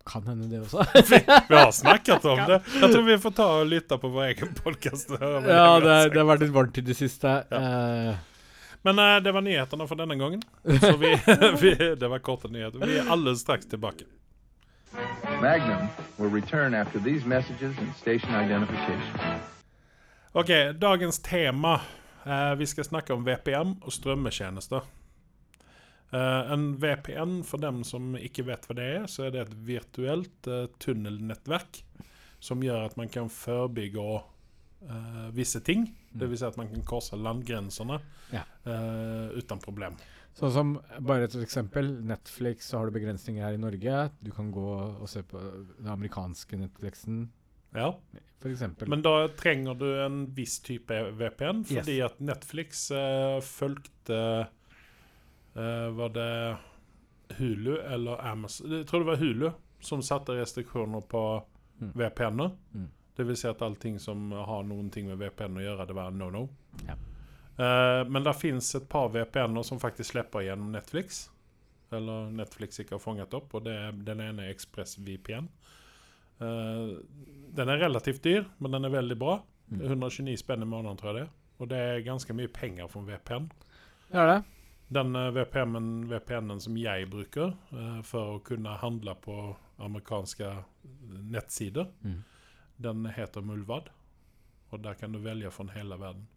[0.08, 0.86] Kan hende det også.
[1.50, 2.62] Vi har snakket om det.
[2.80, 5.10] Jeg tror vi får ta og lytte på vår egen podkast.
[5.12, 7.34] ja, det, det har vært litt varmt i det siste.
[7.52, 8.14] Eh,
[8.88, 10.40] Men uh, det var nyhetene for denne gangen.
[10.86, 11.12] Så vi,
[11.62, 12.80] vi, det var korte nyheter.
[12.88, 14.08] Vi er alle straks tilbake.
[15.42, 19.40] Magnum will return after these messages and station identification.
[20.32, 20.48] Ok,
[20.82, 21.82] dagens tema.
[22.26, 24.82] Eh, vi skal snakke om VPN og strømmetjenester.
[26.14, 29.56] Eh, en VPN, for dem som ikke vet hva det er, så er det et
[29.68, 31.84] virtuelt eh, tunnelnettverk
[32.40, 35.88] som gjør at man kan forebygge eh, visse ting.
[36.14, 38.00] Det vil si at man kan korse landgrensene
[38.34, 38.44] Ja.
[38.66, 39.96] eh, uten problem.
[40.38, 40.72] Sånn som,
[41.02, 44.12] bare et eksempel, Netflix så har du begrensninger her i Norge.
[44.22, 44.66] Du kan gå
[45.02, 47.30] og se på den amerikanske Netflixen,
[47.76, 47.92] Ja.
[48.40, 48.88] for eksempel.
[48.90, 51.74] Men da trenger du en viss type VPN, Yes.
[51.86, 54.48] fordi at Netflix eh, fulgte
[55.56, 56.58] eh, Var det
[57.38, 58.70] Hulu eller Amazon?
[58.72, 61.44] Jeg tror det var Hulu som satte restriksjoner på
[61.80, 61.92] Mm.
[61.94, 62.52] VPN-er.
[62.74, 62.88] Mm.
[63.16, 66.10] Det vil si at allting som har noen ting med VPN å gjøre, det var
[66.12, 66.48] no-no.
[66.88, 66.96] Ja.
[67.58, 71.24] Eh, men det fins et par VPN-er som faktisk slipper gjennom Netflix.
[71.92, 75.48] Eller Netflix ikke har fanget opp, og det er, den ene er ExpressVPN.
[76.40, 76.92] Eh,
[77.58, 79.40] den er relativt dyr, men den er veldig bra.
[79.72, 79.82] Mm.
[79.88, 81.34] 129 spenn i måneden, tror jeg det er.
[81.58, 83.50] Og det er ganske mye penger for en VPN.
[84.14, 84.38] Er det.
[84.94, 87.56] Den eh, VPN-en VPN som jeg bruker
[88.08, 89.40] for å kunne handle på
[89.84, 90.52] amerikanske
[91.34, 92.22] nettsider, Mm.
[92.78, 93.90] den heter Mulvad.
[94.72, 96.28] Og der kan du velge fra hele verden.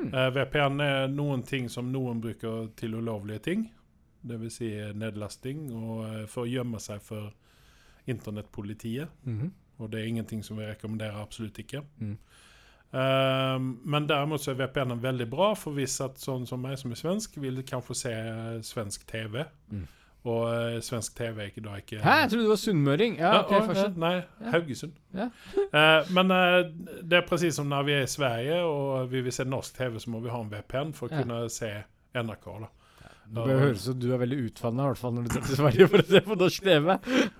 [0.00, 0.10] Mm.
[0.10, 3.66] Eh, VPN er noen ting som noen bruker til ulovlige ting.
[4.24, 4.56] Dvs.
[4.56, 7.32] Si nedlasting og uh, for å gjemme seg for
[8.08, 9.12] internettpolitiet.
[9.28, 9.52] Mhm.
[9.82, 11.80] Og det er ingenting som vi rekommenderer, absolutt ikke.
[11.98, 12.14] Mm.
[12.94, 16.94] Eh, men derimot så er VPN-en veldig bra, for hvis at sånn som meg som
[16.94, 19.42] er svensk, vil kanskje se eh, svensk TV.
[19.72, 19.86] Mm.
[20.24, 23.16] Og eh, svensk TV er ikke da ikke Hæ, jeg trodde du var sunnmøring.
[23.20, 23.98] Ja, ok, Ja, å, fortsett.
[24.00, 24.14] Nei,
[24.54, 24.94] Haugesund.
[25.12, 25.26] Ja.
[25.60, 26.62] uh, men uh,
[27.04, 29.98] det er precis som når vi er i Sverige og vi vil se norsk TV,
[30.00, 31.20] så må vi ha en VPN for å Ja.
[31.26, 31.74] kunne se
[32.16, 32.48] NRK.
[32.64, 32.72] da.
[33.24, 35.44] Det bør høres ut som du er veldig utvanna, i hvert fall når du drar
[35.46, 36.88] til Sverige for å se på norsk TV.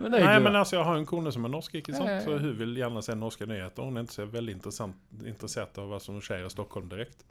[0.01, 2.15] Men det Nei, men altså, Jeg har en kone som er norsk, ikke sant?
[2.25, 3.85] Så hun vil gjerne se norske nyheter.
[3.85, 7.25] Hun er ikke så veldig interessert av hva som skjer i Stockholm direkte.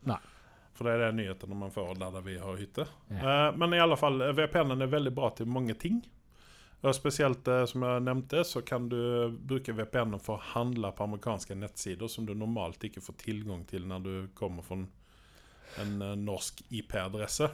[0.73, 2.87] For det er det nyhetene man får der, der vi har hytte.
[3.11, 3.21] Ja.
[3.21, 6.01] Eh, men i alle fall, eh, VPN-en er veldig bra til mange ting.
[6.91, 8.97] Spesielt eh, som jeg nevnte, så kan du
[9.37, 13.85] bruke VPN-en for å handle på amerikanske nettsider som du normalt ikke får tilgang til
[13.87, 14.81] når du kommer fra
[15.81, 15.93] en
[16.25, 17.47] norsk IP-adresse.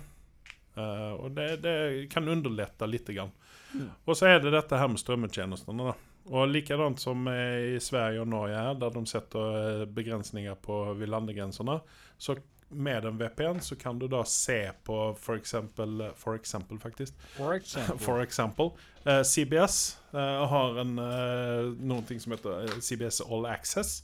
[0.80, 3.10] Eh, og det, det kan underlette litt.
[3.10, 3.32] Grann.
[4.06, 5.92] Og så er det dette her med strømmetjenestene.
[5.92, 5.96] da.
[6.30, 11.80] Og likadant som i Sverige og Norge, her, der de setter begrensninger på ved landegrensene,
[12.18, 12.36] så
[12.70, 17.54] med en VPN så kan du da se på for eksempel, for eksempel faktisk, For
[17.56, 17.98] example.
[18.06, 18.72] for eksempel
[19.08, 20.20] Uh, CBS uh,
[20.52, 24.04] har en, uh, ting som heter eh, CBS All Access.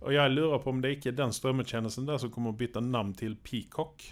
[0.00, 2.80] Og jeg lurer på om det ikke er den strømmetjenesten der som kommer å bytte
[2.84, 4.04] navn til Peacock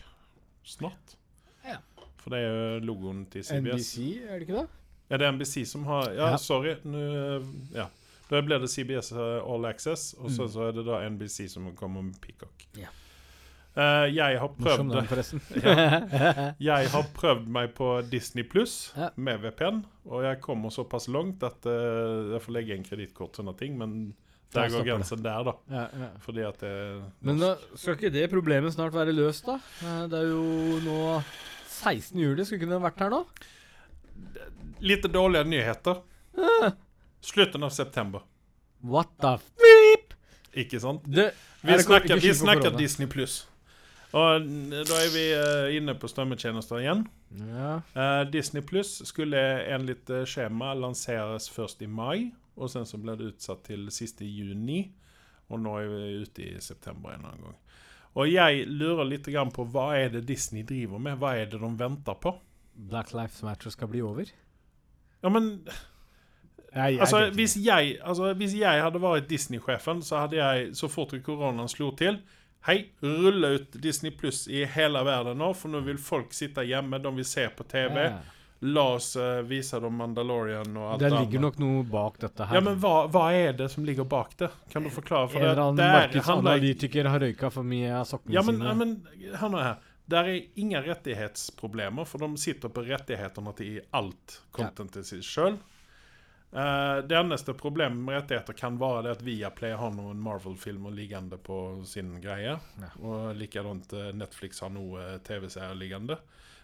[0.65, 1.17] snart.
[1.65, 1.77] Ja.
[2.23, 3.61] For det er jo logoen til CBS.
[3.61, 4.67] NBC, er det ikke det?
[5.11, 6.37] Ja, det er NBC som har Ja, Ja.
[6.41, 6.75] sorry.
[6.85, 6.99] Nu,
[7.37, 7.43] eh,
[7.77, 7.87] ja.
[8.31, 10.53] Da blir det CBS eh, All Access, og så, Mm.
[10.53, 12.67] så er det da NBC som kommer med Peacock.
[12.81, 12.89] Ja.
[13.75, 15.09] Eh, jeg har prøvd navn,
[15.65, 19.09] ja, Jeg har prøvd meg på Disney Pluss Ja.
[19.17, 23.55] med VPN, og jeg kommer såpass langt at uh, jeg får legge inn kredittkort sånne
[23.59, 23.97] ting, men
[24.55, 25.55] Der går grensen der, da.
[25.75, 26.11] ja, ja.
[26.23, 26.71] Fordi at det
[27.27, 29.57] Men da skal ikke det problemet snart være løst, da?
[29.83, 30.99] Eh, Det er jo nå
[31.75, 32.21] 16.
[32.23, 32.45] juli.
[32.47, 33.25] Skulle ikke den vært her nå?
[34.85, 35.99] Litt dårlige nyheter.
[37.25, 38.23] Slutten av september,
[38.85, 39.51] What the f...
[40.63, 41.03] ikke sant?
[41.09, 41.33] Det,
[41.65, 42.75] Vi er snakker, vi snakker?
[42.79, 43.49] Disney Pluss.
[44.15, 47.03] Og da er vi eh, inne på strømmetjenester igjen.
[47.35, 47.81] Ja.
[47.99, 49.41] Eh, Disney Pluss skulle
[49.75, 54.27] enligt uh, skjema lanseres først i mai, og sen så ble det utsatt til siste
[54.29, 54.85] juni.
[55.51, 57.59] Og nå er vi ute i september en annen gang.
[58.15, 61.19] Og jeg lurer litt på hva er det Disney driver med?
[61.19, 62.37] Hva er det de venter på?
[62.75, 64.31] Black Lives Matter skal bli over?
[65.23, 65.67] Ja, men
[66.75, 70.89] Jeg, jeg altså, hvis jeg, altså, hvis jeg hadde vært Disney-sjefen, så hadde jeg så
[70.89, 72.19] fort koronaen slo til
[72.67, 76.97] Hei, rulle ut Disney Pluss i hele verden nå, for nå vil folk sitte hjemme,
[76.99, 77.99] de vil se på TV.
[78.07, 78.23] Ja.
[78.65, 81.27] La oss uh, vise dem Mandalorian og alt Det annet.
[81.27, 82.57] ligger nok noe bak dette her.
[82.57, 84.49] Ja, men hva, hva er det som ligger bak det?
[84.73, 85.29] Kan du forklare?
[85.29, 88.71] For en eller det, annen markedsanalytiker har røyka for mye av sokkene ja, men, sine.
[88.71, 89.91] ja, men hør nå her.
[90.15, 95.61] Der er ingen rettighetsproblemer, for de sitter på rettighetene til alt contentet sitt sjøl.
[96.55, 101.57] Det eneste problemet med rettigheter kan være det at Viaplay har noen Marvel-filmer liggende på
[101.87, 102.53] sin greie.
[102.79, 102.91] Ja.
[103.03, 106.21] Og likadant eh, Netflix har noe TV-serier liggende.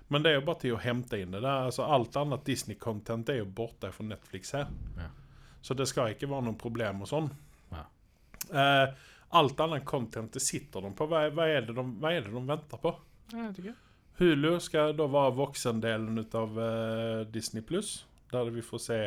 [0.06, 1.66] Men det er jo bare til å hente inn det der.
[1.66, 4.70] Altså, alt annet Disney-content er jo borte fra Netflix her.
[4.98, 5.08] Ja.
[5.60, 7.26] Så det skal ikke være noen problem og sånn.
[7.74, 7.82] Ja.
[8.50, 9.08] Eh,
[9.40, 11.08] alt annet content det sitter de på.
[11.10, 12.94] Hva, hva, er det de, hva er det de venter på?
[13.32, 13.74] Jeg vet ikke.
[14.20, 18.04] Hulu skal da være voksendelen av uh, Disney Pluss.
[18.30, 19.00] Der vi får se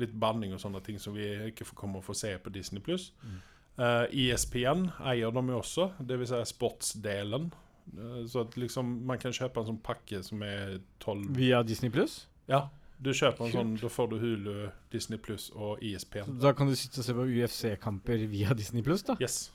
[0.00, 3.10] litt banning og sånne ting som vi ikke kommer å få se på Disney Pluss.
[3.22, 3.38] Mm.
[3.80, 6.34] Uh, ESPN eier de jo også, dvs.
[6.34, 7.48] Si sportsdelen.
[7.94, 11.92] Uh, så at liksom man kan kjøpe en sånn pakke som er tolv Via Disney
[11.92, 12.24] Pluss?
[12.50, 12.66] Ja,
[13.00, 14.50] du kjøper en sånn, da får du Hulu,
[14.92, 16.34] Disney Pluss og ESPN.
[16.42, 19.16] Da kan du sitte og se på UFC-kamper via Disney Pluss, da?
[19.22, 19.46] Yes.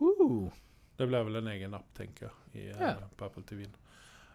[0.00, 0.48] Uh.
[0.98, 3.04] Det blir vel en egen app, tenker jeg, i, yeah.
[3.18, 3.66] På Apple TV.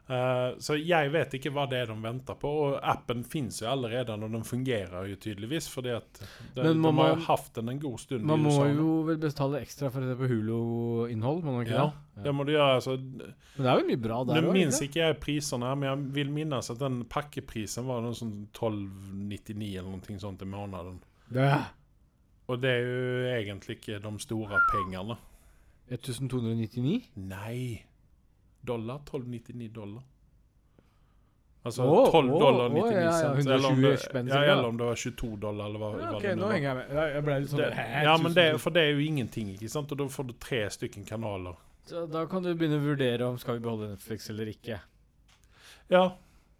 [0.03, 2.49] Eh, så jeg vet ikke hva det er de venter på.
[2.65, 5.69] Og appen fins jo allerede, og den fungerer jo tydeligvis.
[5.71, 6.19] Fordi at
[6.57, 9.91] de, de har jo hatt den en god stund Man må jo vel betale ekstra
[9.93, 11.85] for å se på Hulu-innhold, må man ikke Ja,
[12.15, 12.25] det?
[12.27, 12.73] Det må du gjøre.
[12.81, 16.11] altså Men det er jo mye bra der Nå minnes ikke jeg prisene, men jeg
[16.19, 20.99] vil minnes at den pakkeprisen var noe sånn 12,99 eller noe sånt i måneden.
[21.33, 21.63] Ja.
[22.51, 25.15] Og det er jo egentlig ikke de store pengene.
[25.93, 26.99] 1299?
[27.15, 27.83] Nei.
[28.65, 28.99] Dollar.
[29.11, 30.03] 12,99 dollar.
[31.63, 33.45] Altså oh, 12 dollar å, 99 ja, ja, cent.
[33.47, 36.19] Eller om, 120 det, ja, eller om det var 22 dollar, eller hva, Ja, hva
[36.25, 36.89] det nå henger jeg med.
[36.97, 37.69] Jeg- Jeg ble litt sånn Det,
[38.03, 39.91] ja, men det, for det er jo ingenting, ikke sant?
[39.95, 41.55] Og da får du tre stykken kanaler.
[41.87, 44.79] Så da kan du begynne å vurdere om skal vi beholde Netflix eller ikke.
[45.89, 46.03] Ja,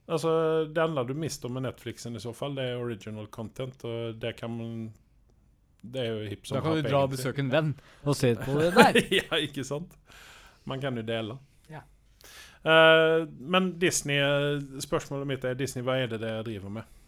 [0.08, 4.20] altså det enda du mister med Netflixen i så fall, det er original content, og
[4.20, 4.94] det kan man
[5.84, 7.74] Det er jo hipp som Da kan du dra og besøke en venn
[8.06, 9.02] og se på det der.
[9.12, 9.92] ja, ikke sant?
[10.66, 11.38] Man kan jo dele.
[12.64, 12.74] Ja.
[12.74, 17.00] Eh, men Disney eh, Spørsmålet mitt er Disney, hva er det dere driver med?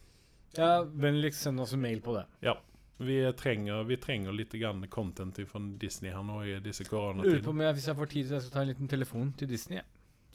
[0.58, 2.26] Ja, Vennligst send oss en mail på det.
[2.46, 2.58] Ja.
[2.98, 7.52] Vi trenger, vi trenger litt grann content fra Disney her nå i disse Lurer på
[7.52, 9.82] om jeg, hvis jeg får tid, så jeg skal ta en liten telefon til Disney
[9.82, 9.84] ja.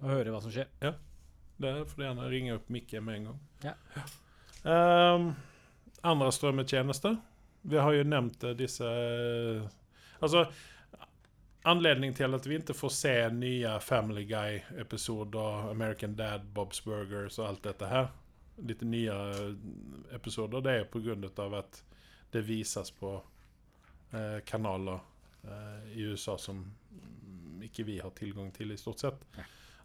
[0.03, 0.69] og høre hva som skjer.
[0.85, 0.93] Ja,
[1.57, 3.41] Det får du gjerne ringe opp Mikke med en gang.
[3.65, 4.05] Ja.
[4.61, 5.31] Um,
[6.05, 7.17] andre strømmetjenester.
[7.63, 8.89] Vi har jo nevnt eh, disse
[10.21, 10.45] Altså
[11.63, 17.49] Anledningen til at vi ikke får se nye Family Guy-episoder, American Dad, Bob's Burgers og
[17.49, 18.09] alt dette her,
[18.65, 19.17] litt nye
[20.17, 21.83] episoder, det er av at
[22.33, 23.13] det vises på
[24.13, 25.01] eh, kanaler
[25.45, 26.65] eh, i USA som
[27.65, 29.21] ikke vi har tilgang til, i stort sett.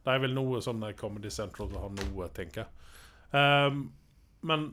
[0.06, 2.70] Det er vel noe som når Comedy Central har noe, tenker jeg.
[3.36, 3.90] Um,
[4.46, 4.68] men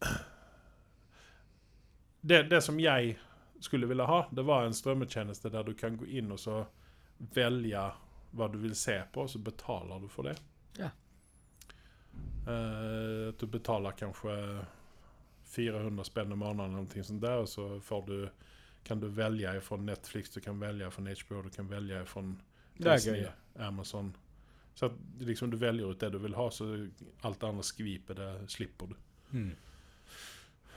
[2.28, 3.16] det, det som jeg
[3.66, 6.60] skulle ville ha, det var en strømmetjeneste der du kan gå inn og så
[7.34, 7.82] velge
[8.36, 10.36] hva du vil se på, og så betaler du for det.
[10.78, 10.90] Ja.
[12.46, 14.34] Uh, du betaler kanskje
[15.56, 18.16] 400 spenn i måneden eller noe sånt der, og så får du,
[18.86, 22.24] kan du velge fra Netflix, du kan velge fra HBO, du kan velge fra
[22.76, 23.30] Disney, gøy.
[23.66, 24.14] Amazon.
[24.76, 26.66] Så at liksom du velger ut det du vil ha, så
[27.24, 28.98] alt det andre skvipet, det slipper du.
[29.30, 29.54] Hmm.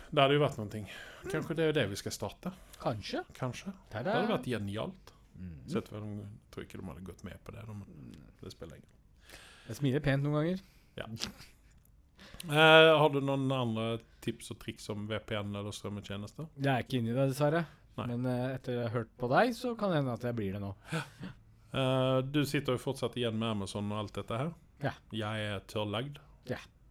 [0.10, 0.84] Det hadde jo vært noe.
[1.30, 2.52] Kanskje det er det vi skal starte?
[2.82, 3.24] Kanskje.
[3.38, 3.74] Kanskje.
[3.92, 5.14] Det hadde vært genialt.
[5.40, 5.56] Mm.
[5.72, 6.28] Sett hva de,
[6.64, 7.64] ikke de hadde gått med på det.
[7.70, 9.40] De, det spiller ingen.
[9.70, 10.64] Jeg smiler pent noen ganger.
[12.50, 13.90] Eh, har du noen andre
[14.24, 16.50] tips og triks om VPN eller strømmetjenester?
[16.58, 17.66] Jeg er ikke inni det, dessverre.
[18.00, 18.08] Nei.
[18.14, 20.56] Men eh, etter jeg har hørt på deg, så kan det hende at jeg blir
[20.56, 20.74] det nå.
[21.70, 24.48] Eh, du sitter jo fortsatt igjen med Amazon og alt dette her.
[24.82, 24.96] Ja.
[25.14, 26.18] Jeg er tørrlagd.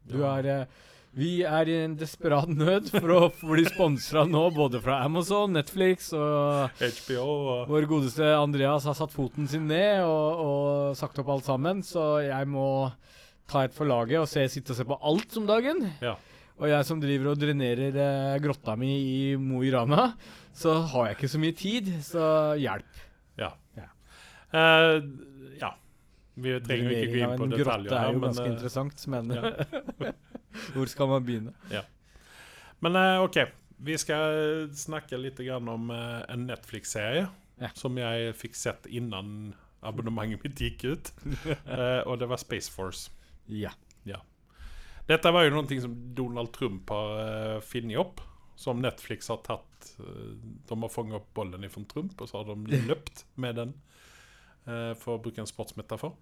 [0.08, 0.78] Du har eh,
[1.18, 6.12] Vi er i en desperat nød for å bli sponsa nå, både fra Amazon, Netflix
[6.14, 11.32] og HBO og Vår godeste Andreas har satt foten sin ned og, og sagt opp
[11.34, 12.68] alt sammen, så jeg må
[13.50, 15.88] ta et for laget og se, sitte og se på alt om dagen.
[16.04, 16.14] Ja.
[16.58, 20.12] Og jeg som driver og drenerer eh, grotta mi i Mo i Rana,
[20.54, 22.28] så har jeg ikke så mye tid, så
[22.62, 23.02] hjelp.
[23.42, 23.50] Ja.
[23.78, 23.90] Ja.
[24.54, 25.02] Uh,
[25.58, 25.74] ja.
[26.38, 27.58] Vi trenger jo ikke gå inn på detaljer.
[27.58, 30.14] Drenering av en grotte er jo men, ganske uh, interessant, men ja.
[30.74, 31.52] hvor skal man begynne?
[32.80, 33.38] men eh, OK.
[33.78, 37.28] Vi skal snakke litt om eh, en Netflix-serie
[37.60, 37.68] Ja.
[37.74, 41.12] som jeg fikk sett innan abonnementet mitt gikk ut.
[41.66, 43.10] Eh, og det var Space Force.
[43.46, 43.70] Ja.
[45.08, 48.20] Dette var jo noe som Donald Trump har funnet opp.
[48.58, 52.80] Som Netflix har tatt De har fanget opp bollen fra Trump, og så har de
[52.90, 53.72] løpt med den.
[55.00, 56.12] for å bruke en sportsmetafor.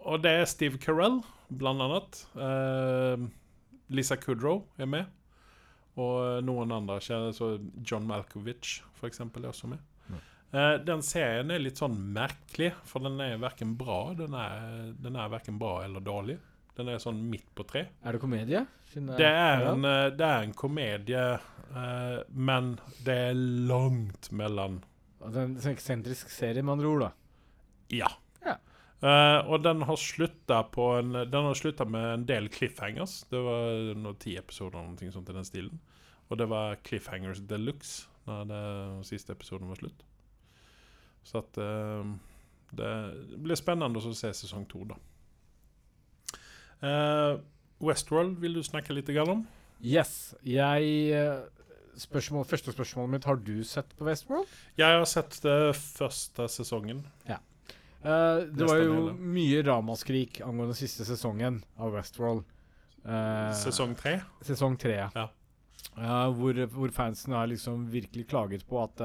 [0.00, 2.24] Eh, og det er Steve Carell, blant annet.
[2.36, 3.28] Eh,
[3.90, 5.06] Lisa Kudrow er med.
[6.00, 7.00] Og noen andre.
[7.00, 9.78] kjære, Så John Malkovich, for eksempel, er også med.
[10.52, 15.14] Eh, den serien er litt sånn merkelig, for den er verken bra Den er, den
[15.14, 16.38] er verken bra eller dårlig.
[16.74, 17.84] Den er sånn midt på tre.
[18.02, 18.64] Er det komedie?
[18.94, 24.80] Det er en, eh, det er en komedie, eh, men det er langt mellom
[25.22, 27.10] Altså en eksentrisk serie, med andre ord, da.
[27.92, 28.08] Ja.
[29.00, 29.10] Ja.
[29.10, 30.62] Eh, og den har slutta
[31.24, 33.24] Den med en del cliffhangers.
[33.30, 35.80] Det var noe ti episoder eller noe sånt i den stilen.
[36.28, 40.04] Og det var cliffhangers de luxe når det siste episoden var slutt.
[41.24, 42.04] Så at uh,
[42.70, 42.90] Det
[43.42, 44.98] blir spennende å se sesong to, da.
[46.80, 47.40] Uh,
[47.82, 49.42] Westworld vil du snakke litt om?
[49.82, 50.34] Yes.
[50.44, 51.48] Jeg
[51.98, 54.46] spørsmål, Første spørsmålet mitt, har du sett på Westworld?
[54.78, 57.02] Jeg har sett det første sesongen.
[58.02, 59.14] Eh, det var jo hele.
[59.34, 62.44] mye ramaskrik angående siste sesongen av Westworld.
[63.04, 64.18] Uh, Sesong tre.
[64.44, 65.28] Sesong tre, Ja.
[65.96, 68.96] Uh, hvor, hvor fansen har liksom virkelig klaget på at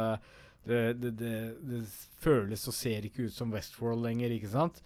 [0.68, 1.80] det, det, det, det
[2.22, 4.82] føles og ser ikke ut som Westworld lenger, ikke sant?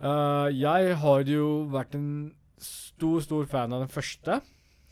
[0.00, 2.08] Eh, jeg har jo vært en
[2.58, 4.40] stor, stor fan av den første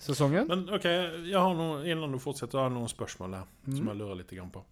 [0.03, 0.47] sesongen.
[0.51, 3.89] Men OK, jeg har noen, innan du fortsetter, jeg har noen spørsmål her som Mm.
[3.91, 4.63] jeg lurer litt på.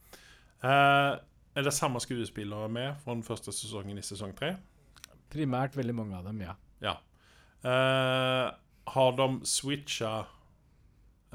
[0.62, 1.18] Eh,
[1.60, 4.54] er det samme skuespillere med fra den første sesongen i sesong tre?
[5.30, 6.56] Primært veldig mange av dem, ja.
[6.82, 6.96] Ja.
[7.60, 8.50] Uh,
[8.90, 10.12] har de switcha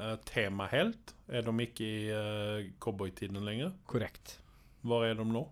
[0.00, 1.14] uh, tema helt?
[1.30, 3.72] Er de ikke i uh, cowboytiden lenger?
[3.88, 4.38] Korrekt.
[4.86, 5.44] Hvor er de nå?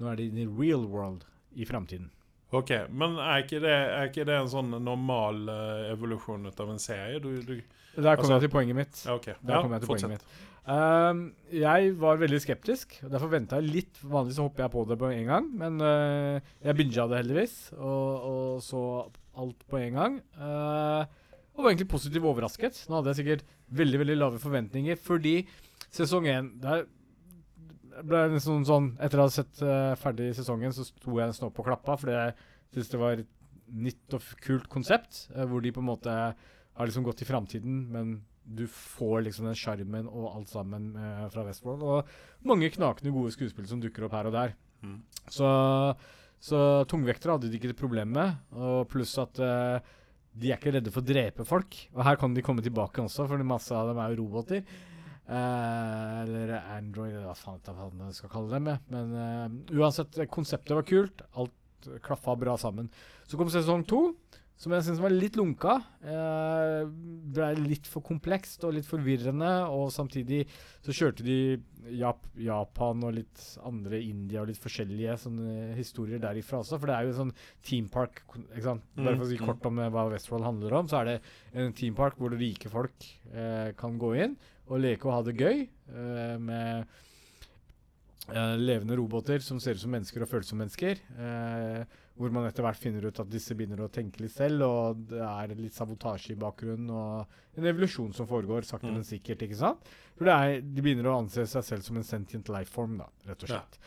[0.00, 1.26] Nå er de i the real world.
[1.52, 2.10] i framtiden.
[2.54, 6.78] Ok, Men er ikke det, er ikke det en sånn normal uh, evolusjon av en
[6.82, 7.18] serie?
[7.22, 7.56] Du, du,
[7.96, 9.02] Der kommer Altså- jeg til poenget mitt.
[9.06, 9.34] Okay.
[9.34, 9.42] ok.
[9.46, 10.08] Der Ja, kommer jeg til fortsett.
[10.10, 10.49] poenget mitt.
[10.70, 14.02] Ehm, jeg var veldig skeptisk, og derfor venta jeg litt.
[14.04, 18.28] Vanligvis hopper jeg på det på en gang, men uh, jeg binga det heldigvis, og,
[18.28, 18.82] og så
[19.40, 20.20] alt på en gang.
[20.36, 21.02] Uh,
[21.56, 22.84] og var egentlig positivt overrasket.
[22.86, 23.44] Nå hadde jeg sikkert
[23.80, 25.34] veldig veldig lave forventninger, fordi
[25.90, 26.86] sesong én Der
[28.06, 31.58] ble det sånn, Etter å ha sett uh, ferdig sesongen, så sto jeg nesten opp
[31.58, 32.36] og klappa, fordi jeg
[32.70, 33.36] syntes det var et
[33.70, 38.16] nytt og kult konsept, hvor de på en måte har liksom gått i framtiden, men
[38.50, 41.84] du får liksom den sjarmen og alt sammen eh, fra Westworld.
[41.86, 44.56] Og mange knakende gode skuespill som dukker opp her og der.
[44.82, 44.98] Mm.
[45.30, 45.48] Så,
[46.42, 46.60] så
[46.90, 48.38] tungvektere hadde de ikke det problemet med.
[48.58, 49.92] Og pluss at eh,
[50.40, 51.78] de er ikke redde for å drepe folk.
[51.94, 54.64] Og her kan de komme tilbake også, for masse av dem er jo roboter.
[55.30, 58.70] Eh, eller Android, eller hva faen jeg skal kalle dem.
[58.72, 58.78] ja.
[58.90, 61.24] Men eh, uansett, konseptet var kult.
[61.38, 61.56] Alt
[62.04, 62.90] klaffa bra sammen.
[63.28, 64.10] Så kom sesong to,
[64.60, 65.78] som jeg syns var litt lunka.
[66.04, 66.82] Eh,
[67.32, 69.48] ble litt for komplekst og litt forvirrende.
[69.72, 70.42] Og samtidig
[70.84, 71.38] så kjørte de
[71.96, 76.76] Jap Japan og litt andre India og litt forskjellige sånne historier derifra også.
[76.76, 78.84] For det er jo en sånn team park ikke sant?
[79.00, 79.48] Bare for å si Mm, mm.
[79.48, 81.18] kort om hva Westworld handler om, så er det
[81.56, 84.36] en team park hvor rike folk eh, kan gå inn
[84.68, 86.84] og leke og ha det gøy eh, med
[88.28, 91.00] eh, levende roboter som ser ut som mennesker og føles som mennesker.
[91.16, 95.04] Eh, hvor man etter hvert finner ut at disse begynner å tenke litt selv, og
[95.08, 98.98] det er litt sabotasje i bakgrunnen og en evolusjon som foregår sakte, Mm.
[99.00, 99.40] men sikkert.
[99.46, 99.88] ikke sant?
[100.18, 103.42] For det er, De begynner å anse seg selv som en sentient lifeform, da, rett
[103.42, 103.62] og Ja.
[103.62, 103.78] slett.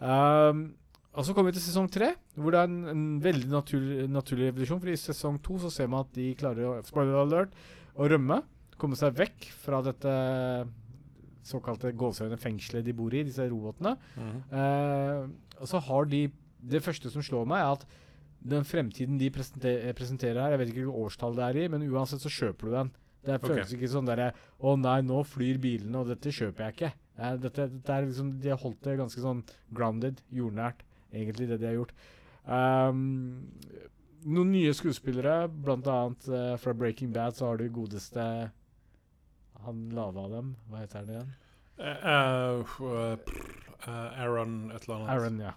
[0.00, 0.74] Um,
[1.14, 4.48] og så kommer vi til sesong tre, hvor det er en, en veldig naturlig, naturlig
[4.54, 4.80] evolusjon.
[4.80, 7.50] For i sesong to så ser man at de klarer å spoiler alert,
[7.98, 8.42] å rømme.
[8.78, 10.14] Komme seg vekk fra dette
[11.44, 13.96] såkalte gåseøyne fengselet de bor i, disse robotene.
[14.16, 14.36] Mm.
[14.52, 15.28] Uh,
[15.60, 16.28] og så har de
[16.62, 17.86] Det første som slår meg, er at
[18.52, 21.86] den fremtiden de presenter, presenterer her Jeg vet ikke hvilket årstall det er i, men
[21.90, 22.92] uansett så kjøper du den.
[23.22, 26.92] Det føles ikke sånn derre Å nei, nå flyr bilene, og dette kjøper jeg ikke.
[27.42, 29.44] Dette, dette er liksom De har holdt det ganske sånn
[29.74, 31.94] grounded, jordnært, egentlig, det de har gjort.
[32.42, 33.36] Um,
[34.26, 38.24] noen nye skuespillere, blant annet eh, fra Breaking Bad, så har du godeste
[39.66, 41.32] Han lave av dem, hva heter han igjen?
[41.78, 45.10] Uh, eh, Aaron et eller annet.
[45.14, 45.54] Aaron, ja.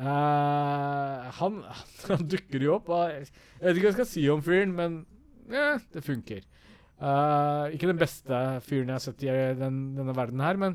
[0.00, 1.58] Eh, han,
[2.08, 2.88] han dukker jo opp.
[2.90, 3.26] Jeg
[3.60, 5.02] vet ikke hva jeg skal si om fyren, men
[5.52, 6.46] eh, det funker.
[7.00, 10.74] Uh, ikke den beste fyren jeg har sett i den, denne verden her, men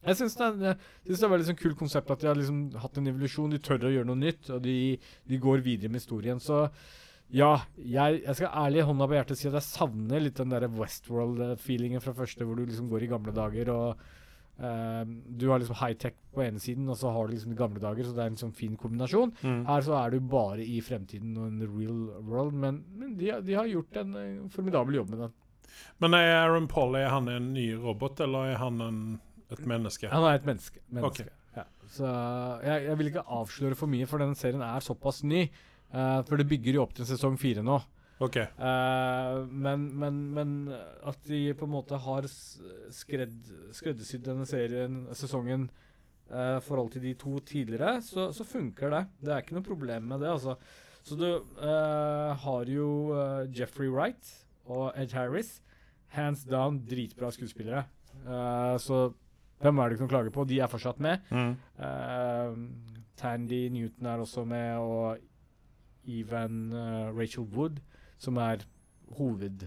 [0.00, 0.70] jeg syns det,
[1.04, 3.52] det er veldig sånn kult konsept at de har liksom hatt en evolusjon.
[3.52, 4.96] De tør å gjøre noe nytt, og de,
[5.28, 6.40] de går videre med historien.
[6.40, 6.62] Så
[7.36, 10.64] ja, jeg, jeg skal ærlig hånda på hjertet si at jeg savner litt den der
[10.72, 14.08] Westworld-feelingen fra første, hvor du liksom går i gamle dager og
[14.60, 15.02] eh,
[15.40, 18.06] Du har liksom high-tech på ene siden, og så har du liksom de gamle dager,
[18.06, 19.34] så det er en sånn fin kombinasjon.
[19.42, 19.64] Mm.
[19.66, 23.32] Her så er du bare i fremtiden og in the real world, men, men de,
[23.46, 25.36] de har gjort en eh, formidabel jobb med den.
[26.02, 29.02] Men er Aaron Paul er han en ny robot, eller er han en,
[29.50, 30.08] et menneske?
[30.12, 30.82] Han er et menneske.
[30.88, 31.28] menneske.
[31.56, 31.66] Ja.
[31.90, 32.06] Så
[32.64, 35.48] jeg, jeg vil ikke avsløre for mye, for denne serien er såpass ny.
[35.90, 37.80] Uh, for det bygger jo opp til sesong fire nå.
[38.20, 38.36] Ok.
[38.60, 40.50] Uh, men, men, men
[41.08, 43.38] at de på en måte har skredd,
[43.76, 45.70] skreddersydd denne serien, sesongen,
[46.28, 49.02] eh, i forhold til de to tidligere, så, så funker det.
[49.24, 50.58] Det er ikke noe problem med det, altså.
[51.00, 52.90] Så du uh, har jo
[53.56, 54.34] Jeffrey Wright
[54.68, 55.56] og Ed Harris.
[56.12, 57.86] Hands down dritbra skuespillere.
[58.82, 58.96] Så
[59.62, 60.42] hvem er det noe å klage på.
[60.44, 61.22] De er fortsatt med.
[61.30, 61.52] Mm.
[61.78, 66.74] Uh, Tandy Newton er også med, og even
[67.14, 67.78] Rachel Wood,
[68.20, 68.64] som er
[69.18, 69.66] hoved...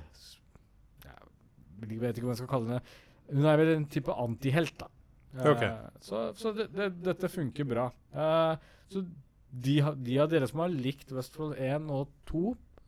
[1.83, 2.97] Jeg vet ikke hva jeg skal kalle henne.
[3.33, 4.87] Hun er vel en type antihelt, da.
[5.33, 5.51] Okay.
[5.51, 6.03] Ok.
[6.05, 7.87] Så, så det, det, dette funker bra.
[8.13, 8.53] Uh,
[8.91, 9.01] så
[9.49, 12.43] de, de av dere som har likt Westfold 1 og 2,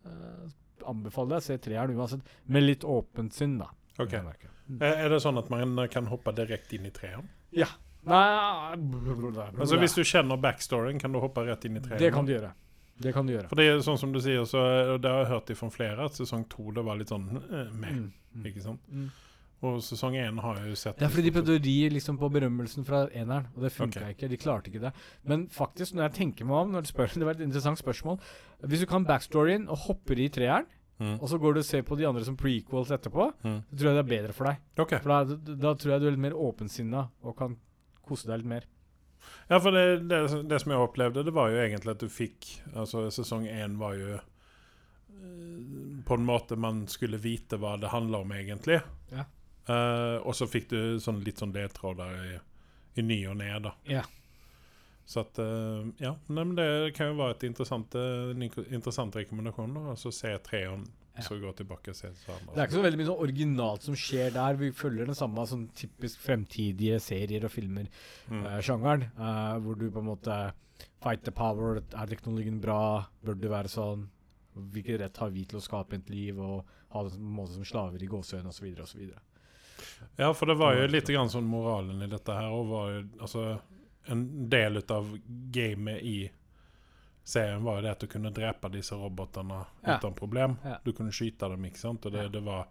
[0.08, 0.46] uh,
[0.88, 3.72] anbefaler jeg å se treeren uansett, med litt åpent sinn, da.
[3.98, 4.12] Ok.
[4.12, 4.52] vil jeg merke.
[4.66, 4.80] Mm.
[4.82, 7.28] Er, det sånn at man kan hoppe direkte inn i treeren?
[8.06, 8.78] Nei
[9.58, 12.02] Altså Hvis du kjenner backstoryen, kan du hoppe rett inn i treeren?
[12.02, 12.52] Det kan du gjøre.
[13.02, 13.50] Det kan du gjøre.
[13.52, 14.62] For det er sånn som du sier, så
[14.96, 17.72] og det har jeg hørt fra flere, at sesong to det var litt sånn eh,
[17.76, 17.98] med.
[17.98, 18.46] Mm, mm.
[18.52, 18.86] Ikke sant?
[18.88, 19.10] Mm.
[19.66, 22.30] Og sesong én har jeg jo sett er fordi de prøvde å ri liksom på
[22.32, 24.16] berømmelsen fra eneren, og det funka okay.
[24.16, 24.30] ikke.
[24.32, 24.92] De klarte ikke det.
[25.28, 28.20] Men faktisk, når jeg tenker meg om, når du spør, det var et interessant spørsmål
[28.64, 31.18] Hvis du kan backstoryen og hopper i treeren, Mm.
[31.20, 33.58] og så går du og ser på de andre som prequels etterpå, Mm.
[33.68, 34.62] så tror jeg det er bedre for deg.
[34.80, 34.94] Ok.
[35.04, 37.58] For da, da tror jeg du er litt mer åpensinna og kan
[38.08, 38.64] kose deg litt mer.
[39.48, 42.48] Ja, for det, det, det som jeg opplevde, det var jo egentlig at du fikk
[42.74, 44.24] Altså, sesong én var jo eh,
[46.08, 48.82] På en måte man skulle vite hva det handler om, egentlig.
[49.14, 49.28] Ja.
[49.66, 52.36] Uh, og så fikk du sånn, litt sånn ledtråder i,
[53.02, 53.72] i ny og ne, da.
[53.90, 54.04] Ja.
[55.06, 59.16] Så att, eh, ja, men det kan jo være ett interessant eh, en interessant intressant
[59.16, 59.90] rekommendation då.
[59.90, 61.22] Alltså se trean, Ja.
[61.22, 63.96] så gå tilbake og se så Det er ikke så veldig mye sånn originalt som
[63.96, 64.58] skjer der.
[64.60, 67.88] Vi følger den samme sånn typisk fremtidige serier og filmer.
[68.28, 68.44] Mm.
[68.44, 70.54] Uh, eh, hvor du på en måte
[71.02, 71.84] Fight the power.
[71.94, 73.06] Er teknologien bra?
[73.24, 74.10] Bør det være sånn?
[74.56, 77.54] Hvilken rett har vi til å skape et liv og ha det på en måte
[77.54, 78.66] som slaver i gåseøyne osv.
[80.18, 82.50] Ja, for det var Ja, litt det lite grann sånn moralen i dette her.
[82.50, 83.46] Og var jo, alltså
[84.08, 85.18] en del av
[85.52, 86.32] gamet i
[87.24, 89.98] serien var jo det at du kunne drepe disse robotene Ja.
[89.98, 90.58] uten problem.
[90.64, 90.78] Ja.
[90.84, 92.06] Du kunne skyte dem, ikke sant?
[92.06, 92.68] og det, det var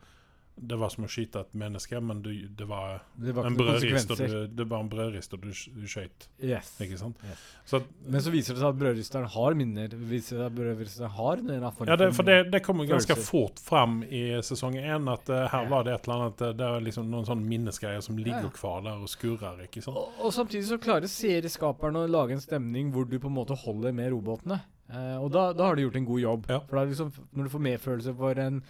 [0.57, 4.29] det var som å skyte et menneske, men du, det var Det var en konsekvenser.
[4.31, 6.69] du, det var en brødrister du, du skjøt, Yes.
[6.81, 7.19] ikke sant?
[7.27, 7.41] Yes.
[7.67, 9.97] Så at, Men så viser det seg at brødristeren har minner.
[10.13, 14.05] Viser at brødristeren har en form Ja, det, for det, det kommer ganske fort fram
[14.07, 17.11] i sesong én at uh, her var det et eller annat, eh, det er liksom
[17.11, 18.55] noen sånne minnesgreier som ligger Ja.
[18.55, 19.59] kvar der og skurrer.
[19.67, 19.99] ikke sant?
[19.99, 23.59] Og, og samtidig så klarer serieskaperen å lage en stemning hvor du på en måte
[23.67, 24.61] holder med robotene.
[24.87, 26.47] Uh, og da, da har du gjort en god jobb.
[26.53, 26.63] Ja.
[26.69, 28.63] For da liksom, når du får medfølelse for en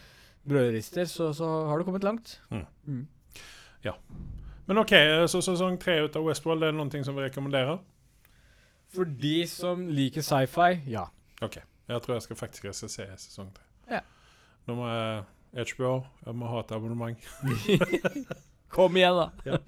[0.48, 2.38] brødrister, så, så har du kommet langt.
[2.50, 2.66] Mm.
[2.84, 3.06] Mm.
[4.66, 4.94] Men OK,
[5.28, 7.82] så sesong tre utav Westworld Det er noen ting som vi rekommenderer?
[8.94, 11.04] For de som liker sci-fi, ja.
[11.44, 11.58] OK.
[11.90, 13.66] Jeg tror jeg skal faktisk recensera sesong tre.
[13.90, 14.00] Ja.
[14.68, 15.24] Nå må jeg
[15.74, 15.92] HBO,
[16.24, 17.26] Jeg må ha et abonnement.
[18.74, 19.58] Kom igjen, da.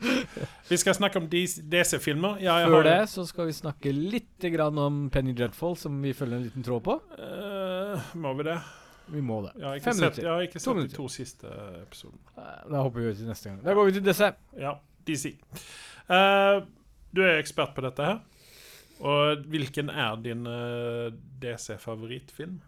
[0.66, 2.40] Vi skal snakke om DC DC-filmer.
[2.42, 6.00] Ja, jag Før har, det så skal vi snakke litt grann om Penny Dreadful, som
[6.02, 6.96] vi følger en liten tråd på.
[7.20, 8.58] Uh, må vi det?
[9.08, 9.52] Vi må det.
[9.60, 10.22] Jeg har ikke Fem sett, minutter.
[10.22, 11.50] jeg har ikke sett de to siste
[11.82, 12.20] episodene.
[12.38, 13.60] Eh, Da hopper vi til neste gang.
[13.64, 14.30] Da går vi til DC.
[14.58, 14.72] Ja,
[15.06, 15.34] DC.
[16.10, 16.66] Uh,
[17.14, 18.18] du er ekspert på dette her.
[19.00, 22.60] Og hvilken er din uh, DC-favorittfilm?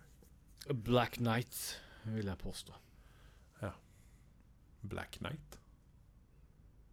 [0.85, 2.73] Black Knight, vil jeg påstå.
[4.89, 5.59] Black Knight?